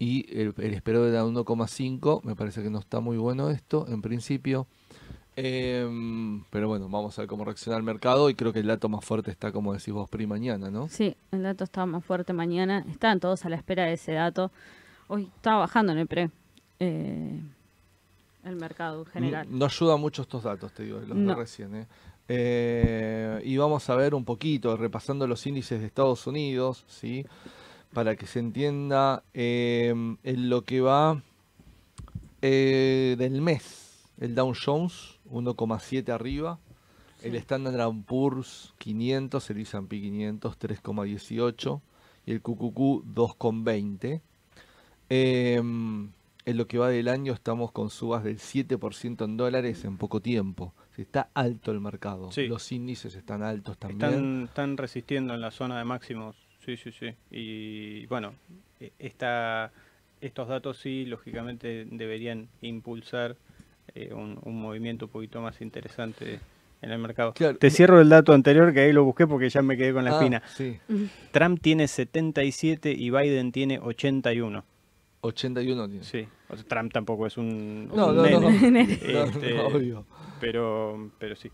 [0.00, 2.22] y el, el esperado era 1,5.
[2.24, 4.66] Me parece que no está muy bueno esto, en principio.
[5.40, 8.88] Em, pero bueno, vamos a ver cómo reacciona el mercado y creo que el dato
[8.88, 10.88] más fuerte está, como decís vos, PRI mañana, ¿no?
[10.88, 12.84] sí, el dato estaba más fuerte mañana.
[12.90, 14.50] Estaban todos a la espera de ese dato.
[15.06, 16.30] Hoy estaba bajando en el pre.
[16.80, 17.40] eh,
[18.44, 19.46] el mercado en general.
[19.48, 21.74] No, no ayuda mucho estos datos, te digo, los de recién.
[21.76, 21.86] ¿eh?
[22.26, 27.24] Eh, y vamos a ver un poquito, repasando los índices de Estados Unidos, ¿sí?
[27.92, 31.22] Para que se entienda em, en lo que va
[32.42, 33.84] eh, del mes.
[34.20, 36.58] El Dow Jones, 1,7 arriba.
[37.22, 37.34] El.
[37.36, 41.80] Standard Poor's 500, el S&P 500, 3,18.
[42.26, 44.20] Y el QQQ, 2,20.
[45.08, 46.10] Em,
[46.44, 50.20] en lo que va del año estamos con subas del 7% en dólares en poco
[50.20, 50.74] tiempo.
[50.96, 52.30] Está alto el mercado.
[52.32, 52.46] Sí.
[52.46, 54.10] Los índices están altos también.
[54.10, 57.14] Están, están resistiendo en la zona de máximos, sí, sí, sí.
[57.30, 58.34] Y bueno,
[58.80, 59.72] e- esta,
[60.20, 63.36] estos datos sí, lógicamente, deberían impulsar
[64.04, 66.40] eh, un, un movimiento un poquito más interesante
[66.80, 67.32] en el mercado.
[67.32, 67.58] Claro.
[67.58, 70.12] Te cierro el dato anterior, que ahí lo busqué porque ya me quedé con la
[70.12, 70.42] Ah, espina.
[70.56, 70.78] Sí,
[71.32, 74.64] Trump tiene 77 y Biden tiene 81.
[75.20, 76.04] 81 tiene.
[76.04, 78.48] Sí, o sea, Trump tampoco es un, No, un no, no, no.
[78.78, 80.04] Este, no, obvio.
[80.40, 81.50] pero, pero sí.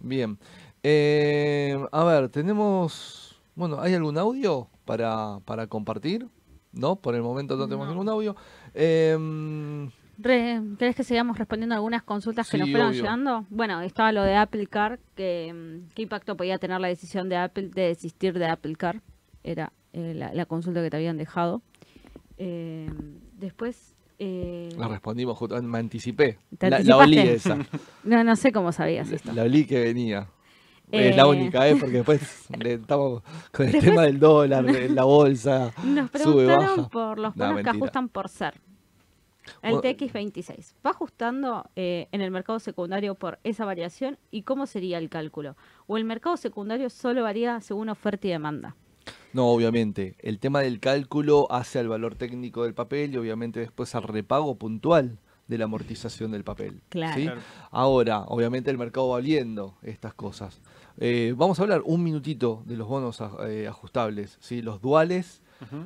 [0.00, 0.38] Bien.
[0.84, 3.40] Eh, a ver, tenemos.
[3.56, 6.28] Bueno, ¿hay algún audio para, para compartir?
[6.72, 6.94] ¿No?
[6.96, 7.92] Por el momento no tenemos No.
[7.94, 8.36] ningún audio.
[8.74, 13.02] Em, Re- ¿Querés que sigamos respondiendo algunas consultas que nos fueron obvio.
[13.02, 13.44] llegando?
[13.50, 17.36] Bueno, estaba lo de Apple Car, que mm, qué impacto podía tener la decisión de
[17.36, 19.00] Apple de desistir de Apple Car.
[19.44, 21.62] Era eh, la, la consulta que te habían dejado.
[22.38, 22.88] Eh,
[23.38, 23.94] después...
[24.18, 26.38] eh, La respondimos, justo- me anticipé.
[26.58, 27.58] ¿Te La, la olí esa.
[28.04, 29.32] no, no sé cómo sabías esto.
[29.32, 30.28] La olí que venía.
[30.92, 31.74] Es la única, ¿eh?
[31.74, 35.72] Porque después estamos con el tema del dólar, de la bolsa.
[35.82, 36.88] Nos sube, preguntaron baja.
[36.88, 38.54] por los No, bonos que ajustan por ser.
[39.62, 40.74] El Bueno, TX26.
[40.84, 44.18] ¿Va ajustando eh, en el mercado secundario por esa variación?
[44.30, 45.56] ¿Y cómo sería el cálculo?
[45.86, 48.76] ¿O el mercado secundario solo varía según oferta y demanda?
[49.32, 50.16] No, obviamente.
[50.20, 54.56] El tema del cálculo hace al valor técnico del papel y obviamente después al repago
[54.56, 56.80] puntual de la amortización del papel.
[56.88, 57.40] Claro.
[57.70, 60.60] Ahora, obviamente el mercado va viendo estas cosas.
[60.98, 64.60] Eh, vamos a hablar un minutito de los bonos aj- eh, ajustables, ¿sí?
[64.62, 65.42] los duales,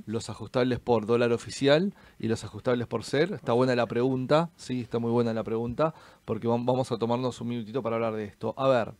[0.06, 3.32] Los ajustables por dólar oficial y los ajustables por ser.
[3.32, 5.94] Está buena la pregunta, sí, está muy buena la pregunta,
[6.24, 8.54] porque vam- vamos a tomarnos un minutito para hablar de esto.
[8.56, 8.94] A ver,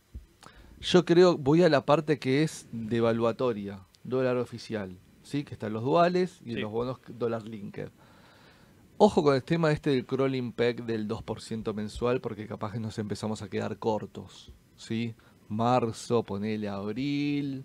[0.79, 5.83] yo creo, voy a la parte que es devaluatoria, dólar oficial, sí, que están los
[5.83, 6.59] duales y Sí.
[6.61, 7.89] los bonos dólar linked.
[8.97, 12.97] Ojo con el tema este del crawling peg del 2% mensual, porque capaz que nos
[12.99, 15.15] empezamos a quedar cortos, ¿sí?
[15.49, 17.63] Marzo, ponele abril,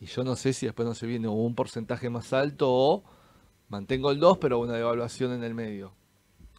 [0.00, 3.04] y yo no sé si después no se viene un porcentaje más alto o
[3.68, 5.92] mantengo el 2, pero una devaluación en el medio.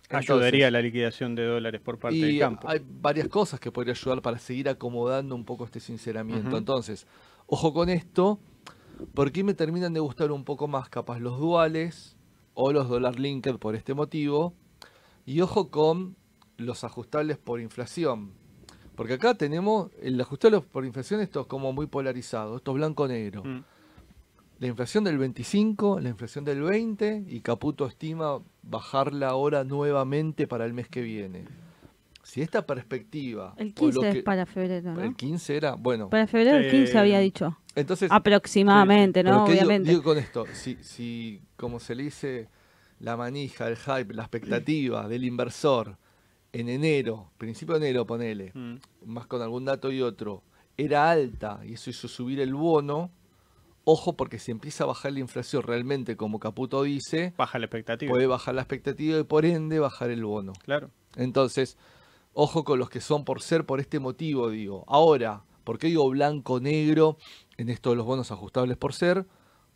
[0.10, 2.68] Ayudaría Entonces, la liquidación de dólares por parte y del campo.
[2.68, 6.58] hay varias cosas que podría ayudar para seguir acomodando un poco este sinceramiento.
[6.58, 7.06] Entonces,
[7.46, 8.40] ojo con esto,
[9.14, 12.18] porque me terminan de gustar un poco más capaz los duales
[12.56, 14.56] o los dólar linked por este motivo.
[15.26, 16.16] Y ojo con
[16.58, 18.34] los ajustables por inflación.
[19.00, 23.46] Porque acá tenemos el ajustable por inflación, esto es como muy polarizado, esto es blanco-negro.
[23.46, 23.64] Mm.
[24.60, 30.66] La inflación del 25, la inflación del 20 y Caputo estima bajarla ahora nuevamente para
[30.66, 31.46] el mes que viene.
[32.24, 33.54] Si esta perspectiva...
[33.56, 35.02] El o lo 15 que- es para febrero, ¿no?
[35.02, 37.58] el 15 era, bueno, Para febrero el 15 Eh, había dicho.
[37.76, 38.12] entonces...
[38.12, 39.46] Aproximadamente, ¿no?
[39.46, 39.92] ¿qué digo- Obviamente.
[39.92, 42.50] Digo, con esto, si, si, como se le dice,
[43.00, 45.96] la manija, el hype, la expectativa del inversor
[46.54, 48.76] en enero, principio de enero, ponele, Mm.
[49.06, 50.44] más con algún dato y otro,
[50.78, 53.12] era alta y eso hizo subir el bono,
[53.84, 58.10] ojo porque si empieza a bajar la inflación realmente, como Caputo dice, Baja la expectativa.
[58.12, 60.54] puede bajar la expectativa y por ende bajar el bono.
[60.64, 60.90] Claro.
[61.16, 61.78] Entonces,
[62.34, 64.86] ojo con los que son por ser por este motivo, digo.
[64.88, 67.18] Ahora, ¿por qué digo blanco-negro
[67.58, 69.26] en esto de los bonos ajustables por ser?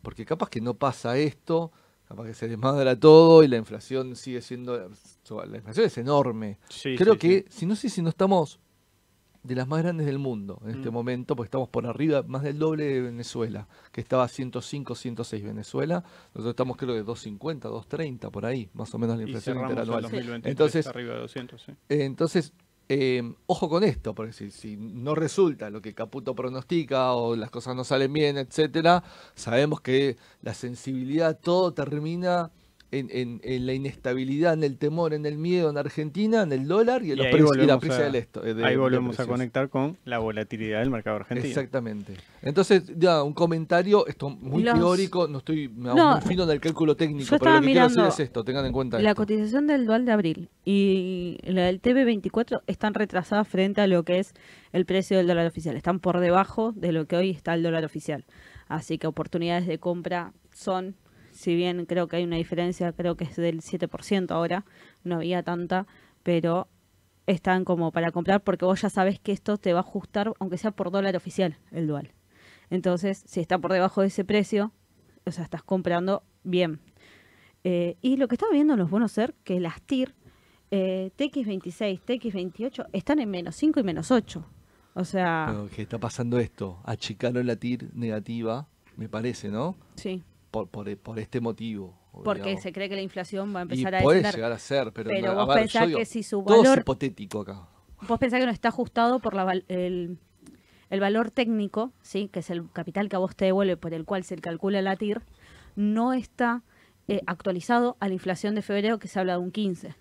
[0.02, 1.72] Porque capaz que no pasa esto,
[2.08, 4.90] capaz que se desmadra todo y la inflación sigue siendo...
[5.30, 6.58] La inflación es enorme.
[6.68, 7.58] Sí, Creo sí, que, sí.
[7.60, 8.60] si no sé si no estamos
[9.42, 10.94] de las más grandes del mundo en este Mm.
[10.94, 15.44] momento, porque estamos por arriba, más del doble de Venezuela, que estaba a 105, 106
[15.44, 16.02] Venezuela.
[16.34, 20.02] Nosotros estamos creo de 250, 230 por ahí, más o menos la inflación interanual.
[20.02, 21.72] 2023 Entonces, arriba de 200, sí.
[21.90, 22.54] eh, Entonces,
[22.88, 27.50] eh, ojo con esto, porque si, si no resulta lo que Caputo pronostica o las
[27.50, 29.02] cosas no salen bien, etcétera,
[29.34, 32.50] sabemos que la sensibilidad, todo termina
[32.98, 36.66] en, en- en la inestabilidad, en el temor, en el miedo en Argentina, en el
[36.68, 38.44] dólar y en Y los ahí precios y la prisa a- del esto.
[38.44, 41.48] eh, de- Ahí volvemos a conectar con la volatilidad del mercado argentino.
[41.48, 42.14] Exactamente.
[42.42, 46.44] Entonces, ya, un comentario, esto muy Los- teórico, no estoy me hago No, muy fino
[46.44, 48.98] en el cálculo técnico, yo pero lo que quiero decir es esto, tengan en cuenta
[49.00, 49.22] La esto.
[49.22, 54.18] cotización del dual de abril y la del TB24 están retrasadas frente a lo que
[54.18, 54.34] es
[54.72, 55.76] el precio del dólar oficial.
[55.76, 58.24] Están por debajo de lo que hoy está el dólar oficial.
[58.68, 60.94] Así que oportunidades de compra son,
[61.44, 64.64] si bien creo que hay una diferencia, creo que es del 7% ahora,
[65.04, 65.86] no había tanta,
[66.22, 66.68] pero
[67.26, 70.56] están como para comprar porque vos ya sabes que esto te va a ajustar, aunque
[70.56, 72.12] sea por dólar oficial, el dual.
[72.70, 74.72] Entonces, si está por debajo de ese precio,
[75.26, 76.80] o sea, estás comprando bien.
[77.62, 80.14] Eh, y lo que estaba viendo en los bonos SER, que las TIR,
[80.70, 84.42] eh, TX26, TX28, están en menos 5 y menos 8.
[84.94, 88.66] O sea, Pero que está pasando esto, achicaron la TIR negativa,
[88.96, 89.76] me parece, ¿no?
[89.96, 90.22] sí,
[90.54, 91.98] Por, por, por este motivo.
[92.22, 92.62] porque digamos.
[92.62, 94.34] se cree que la inflación va a y empezar a puede descender.
[94.36, 96.62] llegar a ser, pero, Pero no- a vos ver, pensás digo, que si su todo
[96.62, 97.66] es valor- hipotético acá.
[98.06, 100.18] Vos pensás que no está ajustado por la el,
[100.90, 102.28] el valor técnico, ¿sí?
[102.28, 104.94] que es el capital que a vos te devuelve, por el cual se calcula la
[104.94, 105.22] TIR,
[105.74, 106.62] no está
[107.08, 109.96] eh, actualizado a la inflación de febrero, que se habla de un 15.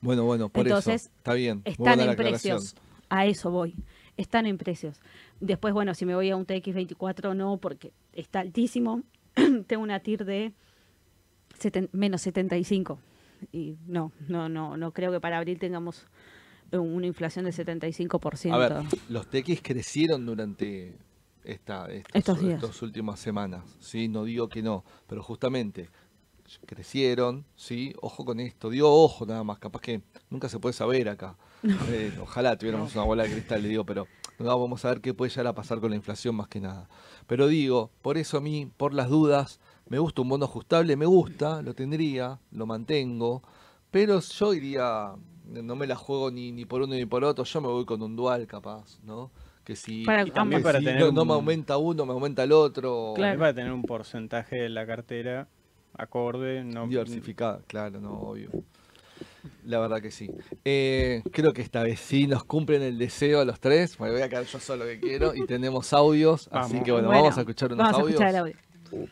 [0.00, 1.10] Bueno, bueno, por Entonces, eso.
[1.18, 1.62] Está bien.
[1.64, 2.74] Están en precios.
[3.08, 3.76] A eso voy.
[4.16, 5.00] Están en precios.
[5.38, 9.02] Después, bueno, si me voy a un TX24, no, porque está altísimo.
[9.66, 10.52] Tengo una TIR de
[11.58, 12.98] seten- menos 75.
[13.52, 16.06] Y no, no, no, no creo que para abril tengamos
[16.70, 18.52] una inflación del 75%.
[18.52, 18.74] A ver,
[19.08, 20.96] los TX crecieron durante
[21.44, 22.62] esta, estos, Estos días.
[22.62, 23.62] estas últimas semanas.
[23.80, 24.08] ¿sí?
[24.08, 25.88] No digo que no, pero justamente
[26.66, 27.94] crecieron, ¿sí?
[28.00, 31.36] Ojo con esto, dio ojo nada más, capaz que nunca se puede saber acá.
[31.90, 34.06] Eh, ojalá tuviéramos una bola de cristal, le digo, pero
[34.38, 36.88] no, vamos a ver qué puede llegar a pasar con la inflación más que nada.
[37.26, 41.06] Pero digo, por eso a mí, por las dudas, me gusta un bono ajustable, me
[41.06, 43.42] gusta, lo tendría, lo mantengo,
[43.90, 45.12] pero yo iría,
[45.44, 48.02] no me la juego ni, ni por uno ni por otro, yo me voy con
[48.02, 49.30] un dual capaz, ¿no?
[49.64, 53.12] Que si, Para- también si para tener no, me aumenta uno, me aumenta el otro.
[53.14, 53.38] Claro.
[53.38, 55.46] Va a tener un porcentaje de la cartera
[55.94, 58.50] acorde, no Diversificada, claro, no, obvio.
[59.66, 60.30] La verdad que sí.
[60.64, 63.98] Eh, creo que esta vez sí nos cumplen el deseo a los tres.
[64.00, 65.34] Me voy a quedar yo solo que quiero.
[65.34, 66.48] Y tenemos audios.
[66.52, 68.20] Así que bueno, Bueno, vamos a escuchar unos Vamos a audios.
[68.20, 69.08] escuchar el audio.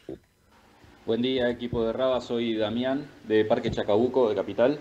[1.07, 2.21] Buen día, equipo de Raba.
[2.21, 4.79] Soy Damián, de Parque Chacabuco, de Capital.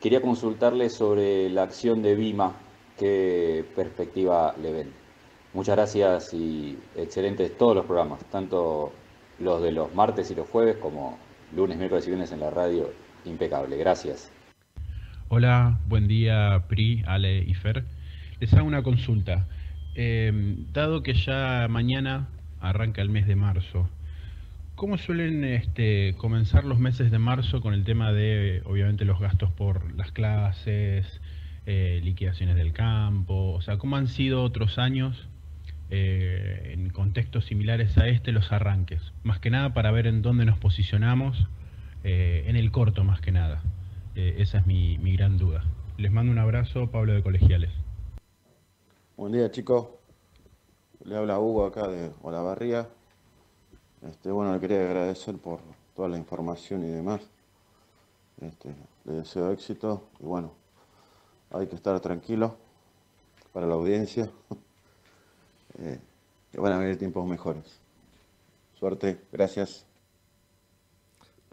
[0.00, 2.54] Quería consultarle sobre la acción de Vima.
[2.98, 4.92] ¿Qué perspectiva le ven?
[5.52, 8.92] Muchas gracias y excelentes todos los programas, tanto
[9.38, 11.18] los de los martes y los jueves como
[11.54, 12.90] lunes, miércoles y viernes en la radio.
[13.24, 13.76] Impecable.
[13.78, 14.30] Gracias.
[15.36, 17.82] Hola, buen día Pri, Ale y Fer.
[18.38, 19.48] Les hago una consulta.
[19.96, 20.32] Eh,
[20.72, 22.28] dado que ya mañana
[22.60, 23.90] arranca el mes de marzo,
[24.76, 29.50] ¿cómo suelen este, comenzar los meses de marzo con el tema de, obviamente, los gastos
[29.50, 31.20] por las clases,
[31.66, 33.54] eh, liquidaciones del campo?
[33.54, 35.26] O sea, ¿cómo han sido otros años
[35.90, 39.02] eh, en contextos similares a este los arranques?
[39.24, 41.48] Más que nada para ver en dónde nos posicionamos,
[42.04, 43.64] eh, en el corto más que nada.
[44.16, 45.64] Eh, esa es mi, mi gran duda.
[45.96, 47.70] Les mando un abrazo, Pablo de Colegiales.
[49.16, 49.88] Buen día chicos,
[51.04, 52.88] le habla Hugo acá de Olavarría.
[54.08, 55.58] Este, bueno, le quería agradecer por
[55.96, 57.22] toda la información y demás.
[58.40, 58.72] Este,
[59.04, 60.52] le deseo éxito y bueno,
[61.50, 62.56] hay que estar tranquilo
[63.52, 64.30] para la audiencia.
[65.76, 65.98] Eh,
[66.52, 67.80] que van a venir tiempos mejores.
[68.78, 69.84] Suerte, gracias.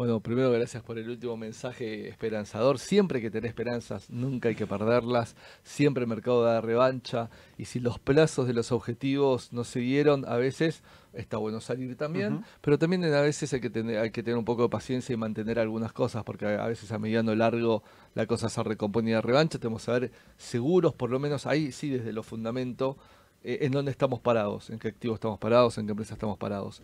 [0.02, 2.80] Bueno, primero gracias por el último mensaje esperanzador.
[2.80, 5.36] Siempre hay que tener esperanzas, nunca hay que perderlas.
[5.64, 7.30] Siempre el mercado da revancha.
[7.56, 10.82] Y si los plazos de los objetivos no se dieron, a veces
[11.14, 12.44] está bueno salir también.
[12.62, 15.18] Pero también a veces hay que, tener, hay que tener un poco de paciencia y
[15.18, 17.84] mantener algunas cosas, porque a veces a mediano largo
[18.16, 19.60] la cosa se recompone y da revancha.
[19.60, 22.96] Tenemos que saber seguros, por lo menos ahí sí, desde los fundamentos,
[23.44, 26.82] eh, en dónde estamos parados, en qué activos estamos parados, en qué empresa estamos parados.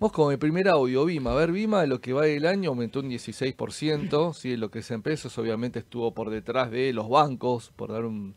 [0.00, 1.32] Vos como el primer audio, Vima.
[1.32, 4.56] A ver, Vima, lo que va del año aumentó un 16%, ¿sí?
[4.56, 8.36] lo que es en pesos, obviamente estuvo por detrás de los bancos, por dar un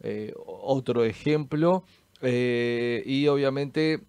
[0.00, 1.84] eh, otro ejemplo.
[2.22, 4.04] Eh, y obviamente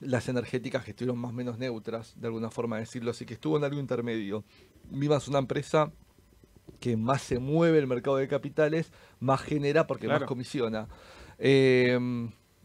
[0.00, 3.56] las energéticas que estuvieron más o menos neutras, de alguna forma decirlo, así que estuvo
[3.56, 4.44] en algo intermedio.
[4.90, 5.90] Vima es una empresa
[6.80, 10.86] que más se mueve el mercado de capitales, más genera porque más comisiona.
[11.38, 11.98] Eh,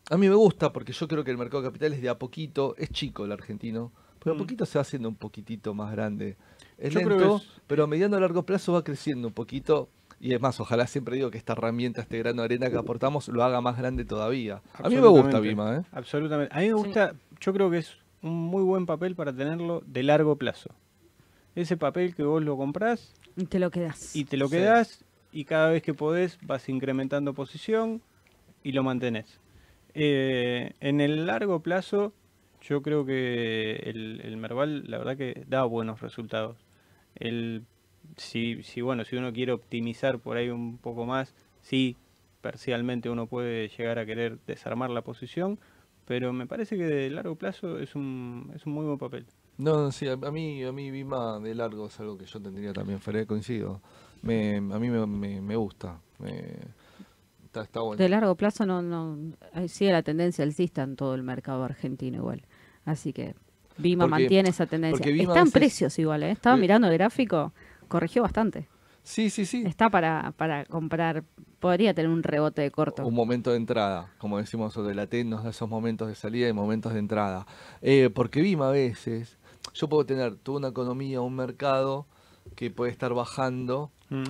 [0.10, 2.76] a mí me gusta porque yo creo que el mercado de capitales de a poquito,
[2.78, 4.39] es chico el argentino, pero a Mm.
[4.39, 6.38] poquito se va haciendo un poquitito más grande.
[6.78, 9.89] Es Yo lento, es- pero a mediano a largo plazo va creciendo un poquito.
[10.20, 13.28] Y es más, ojalá siempre digo que esta herramienta, este grano de arena que aportamos,
[13.28, 14.62] lo haga más grande todavía.
[14.74, 15.47] A mí me gusta Absolutamente.
[15.49, 15.82] Vima, ¿eh?
[15.91, 16.56] Absolutamente.
[16.56, 20.03] A mí me gusta, yo creo que es un muy buen papel para tenerlo de
[20.03, 20.70] largo plazo.
[21.53, 24.16] Ese papel que vos lo comprás Y te lo quedas.
[24.16, 24.56] y te lo Sí.
[24.56, 28.01] quedás y cada vez que podés vas incrementando posición
[28.64, 29.39] y lo mantenés.
[29.96, 32.14] Eh, en el largo plazo
[32.62, 36.58] yo creo que el, Merval la verdad que da buenos resultados.
[37.16, 37.64] El,
[38.18, 41.96] si, si, bueno, si uno quiere optimizar por ahí un poco más, sí,
[42.41, 45.60] parcialmente uno puede llegar a querer desarmar la posición,
[46.06, 49.26] pero me parece que de largo plazo es un, es un muy buen papel.
[49.58, 53.00] No, sí, a, mí, a mí Vima de largo es algo que yo tendría también,
[53.00, 53.82] Feré, coincido.
[54.22, 55.06] Me, a mí me,
[55.41, 56.02] me, gusta.
[57.62, 57.97] Está, está bueno.
[57.97, 59.18] De largo plazo no, no
[59.53, 62.43] eh, sigue la tendencia alcista en todo el mercado argentino igual.
[62.86, 63.36] Así que
[63.78, 64.97] Vima Porque- mantiene esa tendencia.
[64.99, 66.32] porque Vima Está a en veces- precios igual, ¿eh?
[66.32, 67.51] Estaba Eh, mirando el gráfico,
[67.89, 68.68] corrigió bastante.
[69.03, 69.64] Sí, sí, sí.
[69.68, 71.24] Está para, para comprar,
[71.60, 73.06] podría tener un rebote de corto.
[73.06, 76.47] Un momento de entrada, como decimos sobre la TEN, nos da esos momentos de salida
[76.47, 77.45] y momentos de entrada.
[77.82, 79.38] Eh, porque Vima a veces,
[79.74, 82.08] yo puedo tener toda una economía, un mercado
[82.56, 84.24] que puede estar bajando, Mm.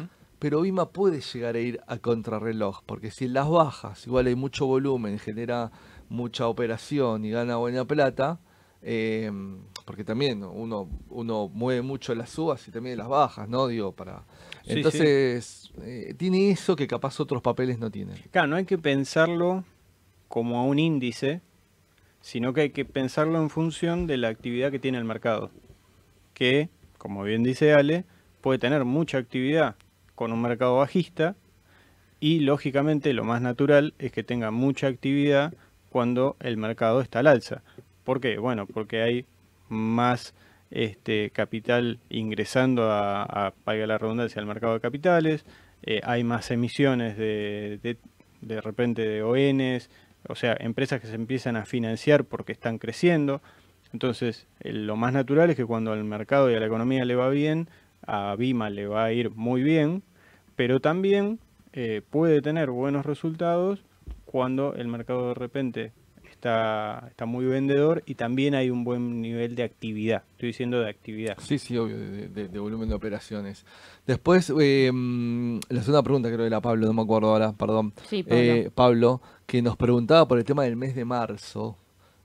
[0.45, 4.35] Pero Vima puede llegar a ir a contrarreloj, porque si en las bajas, igual hay
[4.35, 5.71] mucho volumen, genera
[6.07, 8.39] mucha operación y gana buena plata,
[8.83, 9.31] eh,
[9.85, 13.65] porque también uno, uno mueve mucho las subas y también las bajas, ¿no?
[13.65, 14.17] Digo, para...
[14.17, 14.21] Sí,
[14.65, 14.73] sí.
[14.73, 18.15] Entonces, eh, tiene eso que capaz otros papeles no tienen.
[18.29, 19.63] Claro, no hay que pensarlo
[20.27, 21.41] como a un índice,
[22.21, 25.49] sino que hay que pensarlo en función de la actividad que tiene el mercado.
[26.35, 26.69] Que,
[26.99, 28.05] como bien dice Ale,
[28.41, 29.75] puede tener mucha actividad
[30.15, 31.35] con un mercado bajista
[32.19, 35.53] y, lógicamente, lo más natural es que tenga mucha actividad
[35.89, 37.61] cuando el mercado está al alza.
[38.03, 38.37] ¿Por qué?
[38.37, 39.25] Bueno, porque hay
[39.69, 40.33] más
[40.71, 45.45] este, capital ingresando a, a, valga la redundancia, al mercado de capitales,
[45.87, 47.97] eh, hay más emisiones de,
[48.41, 49.89] de, repente de ONs,
[50.27, 53.41] o sea, empresas que se empiezan a financiar porque están creciendo.
[53.93, 57.29] Entonces, lo más natural es que cuando al mercado y a la economía le va
[57.29, 57.69] bien,
[58.05, 60.03] a Bima le va a ir muy bien,
[60.55, 61.39] pero también
[61.73, 63.83] eh, puede tener buenos resultados
[64.25, 65.91] cuando el mercado de repente
[66.29, 70.23] está, está muy vendedor y también hay un buen nivel de actividad.
[70.31, 71.37] Estoy diciendo de actividad.
[71.39, 73.65] Sí, sí, obvio, de, de- de volumen de operaciones.
[74.05, 77.93] Después, eh, mm, la segunda pregunta creo que era Pablo, no me acuerdo ahora, perdón.
[78.07, 78.35] Sí, Pablo.
[78.37, 81.77] Eh, Pablo, que nos preguntaba por el tema del mes de marzo.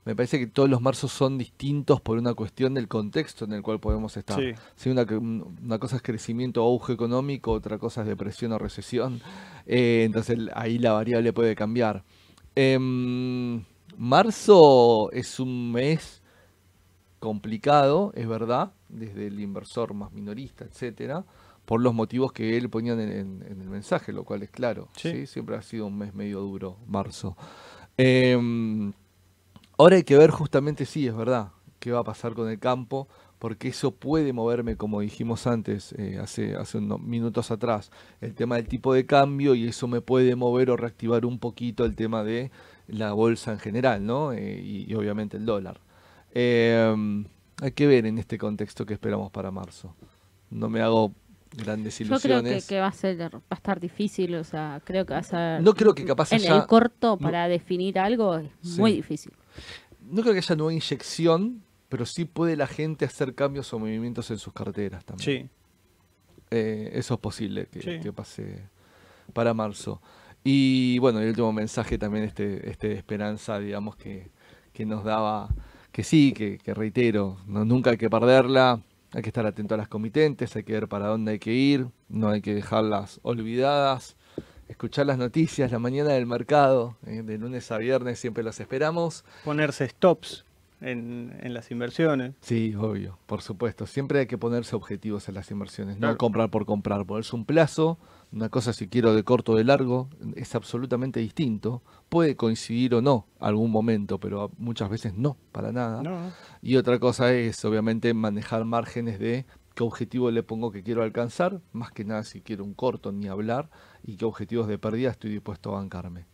[0.03, 3.61] Me parece que todos los marzos son distintos por una cuestión del contexto en el
[3.61, 4.39] cual podemos estar.
[4.39, 4.53] Sí.
[4.75, 9.21] Sí, una, una cosa es crecimiento o auge económico, otra cosa es depresión o recesión.
[9.67, 12.03] Eh, entonces ahí la variable puede cambiar.
[12.55, 13.63] Em,
[13.95, 16.23] marzo es un mes
[17.19, 21.25] complicado, es verdad, desde el inversor más minorista, etcétera,
[21.65, 24.89] por los motivos que él ponía en, en- en el mensaje, lo cual es claro.
[24.95, 25.11] Sí.
[25.11, 25.27] ¿sí?
[25.27, 27.37] Siempre ha sido un mes medio duro, marzo.
[27.97, 28.91] Em,
[29.81, 33.07] ahora hay que ver justamente, sí, es verdad, qué va a pasar con el campo,
[33.39, 37.89] porque eso puede moverme, como dijimos antes, eh, hace, hace unos minutos atrás,
[38.21, 41.83] el tema del tipo de cambio y eso me puede mover o reactivar un poquito
[41.85, 42.51] el tema de
[42.87, 44.31] la bolsa en general, ¿no?
[44.33, 45.79] Eh, y, y obviamente el dólar.
[46.33, 47.25] Em,
[47.61, 49.95] hay que ver en este contexto que esperamos para marzo.
[50.51, 51.11] No me hago
[51.57, 52.67] grandes Yo creo que, ilusiones.
[52.67, 55.61] que va a ser va a estar difícil, o sea, creo que va a ser
[55.61, 58.79] No creo que capaz en el corto no- para definir algo es Sí.
[58.79, 59.33] muy difícil.
[60.01, 64.31] No creo que haya nueva inyección, pero sí puede la gente hacer cambios o movimientos
[64.31, 65.49] en sus carteras también.
[65.49, 65.49] Sí,
[66.53, 67.99] Eh, eso es posible que, Sí.
[68.01, 68.63] que pase
[69.33, 70.01] para marzo.
[70.43, 74.31] Y bueno, el último mensaje también este, este de esperanza, digamos, que,
[74.73, 75.47] que nos daba,
[75.93, 78.81] que sí, que, que reitero, no, nunca hay que perderla,
[79.13, 81.87] hay que estar atento a las comitentes, hay que ver para dónde hay que ir,
[82.09, 84.17] no hay que dejarlas olvidadas,
[84.71, 89.23] escuchar las noticias, la mañana del mercado, eh, de lunes a viernes siempre los esperamos.
[89.43, 90.45] ponerse stops
[90.79, 92.33] en, en las inversiones.
[92.41, 93.85] Sí, obvio, por supuesto.
[93.85, 97.05] Siempre hay que ponerse objetivos en las inversiones, no comprar por comprar.
[97.05, 97.99] Ponerse un plazo,
[98.31, 101.83] una cosa si quiero de corto o de largo, es absolutamente distinto.
[102.09, 106.01] Puede coincidir o no algún momento, pero muchas veces no, para nada.
[106.01, 106.31] No.
[106.61, 109.45] Y otra cosa es, obviamente, manejar márgenes de
[109.75, 113.27] qué objetivo le pongo que quiero alcanzar, más que nada si quiero un corto ni
[113.27, 113.69] hablar,
[114.03, 116.25] y qué objetivos de pérdida estoy dispuesto a bancarme.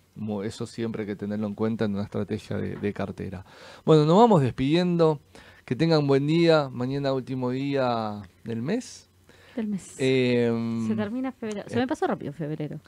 [0.44, 3.46] Eso siempre hay que tenerlo en cuenta en una estrategia de, de cartera.
[3.86, 5.20] Bueno, nos vamos despidiendo.
[5.68, 6.70] Que tengan buen día.
[6.72, 9.10] Mañana último día del mes.
[9.54, 9.96] Del mes.
[10.00, 11.68] Em, Se termina febrero.
[11.68, 11.80] Se eh.
[11.80, 12.80] me pasó rápido febrero.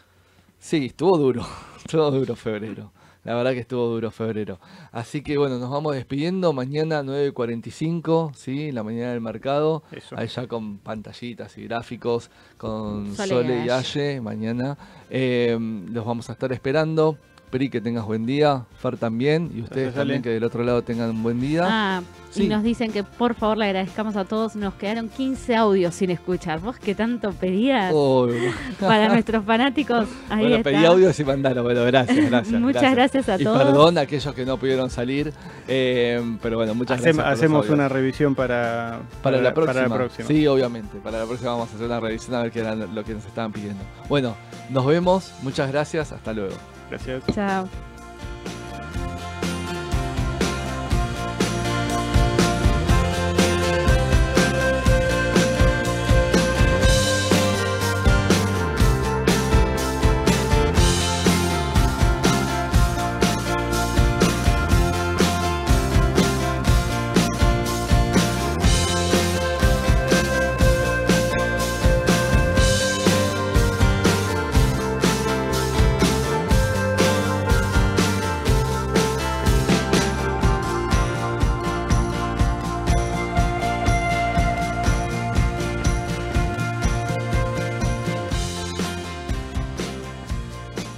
[0.58, 1.46] Sí, estuvo duro,
[1.78, 2.94] estuvo duro febrero.
[3.30, 4.60] La verdad que estuvo duro febrero.
[4.92, 6.52] Así que bueno, nos vamos despidiendo.
[6.52, 8.72] Mañana 9.45, ¿sí?
[8.72, 9.84] La mañana del mercado.
[9.92, 10.18] Eso.
[10.18, 13.72] Ahí ya con pantallitas y gráficos, con Sole y Sole y Aye.
[13.72, 14.80] Aye mañana.
[15.12, 15.56] Eh,
[15.92, 17.20] los vamos a estar esperando.
[17.50, 18.64] Pri, que tengas buen día.
[18.82, 19.52] Fer también.
[19.56, 20.22] Y ustedes Gracias, también, Ale.
[20.24, 21.64] que del otro lado tengan un buen día.
[21.68, 22.02] Ah,
[22.32, 22.44] Sí.
[22.44, 24.56] y nos dicen que por favor le agradezcamos a todos.
[24.56, 26.60] Nos quedaron 15 audios sin escuchar.
[26.60, 28.28] Vos que tanto pedías Oh,
[28.80, 30.08] para nuestros fanáticos.
[30.30, 30.70] Ahí bueno, está.
[30.70, 31.64] pedí audios y mandaron.
[31.64, 32.62] Bueno, gracias, gracias.
[32.62, 33.58] Muchas gracias a y todos.
[33.64, 35.34] perdón a aquellos que no pudieron salir.
[35.68, 37.26] eh, pero bueno, muchas Hacem- gracias.
[37.40, 39.74] hacemos una revisión para, Para, la próxima.
[39.74, 40.28] para la próxima.
[40.28, 41.00] Sí, obviamente.
[41.04, 43.26] Para la próxima vamos a hacer una revisión a ver qué era lo que nos
[43.26, 43.82] estaban pidiendo.
[44.08, 44.36] Bueno,
[44.70, 45.32] nos vemos.
[45.42, 46.12] Muchas gracias.
[46.12, 46.54] Hasta luego.
[46.90, 47.24] Gracias.
[47.34, 47.68] Chao.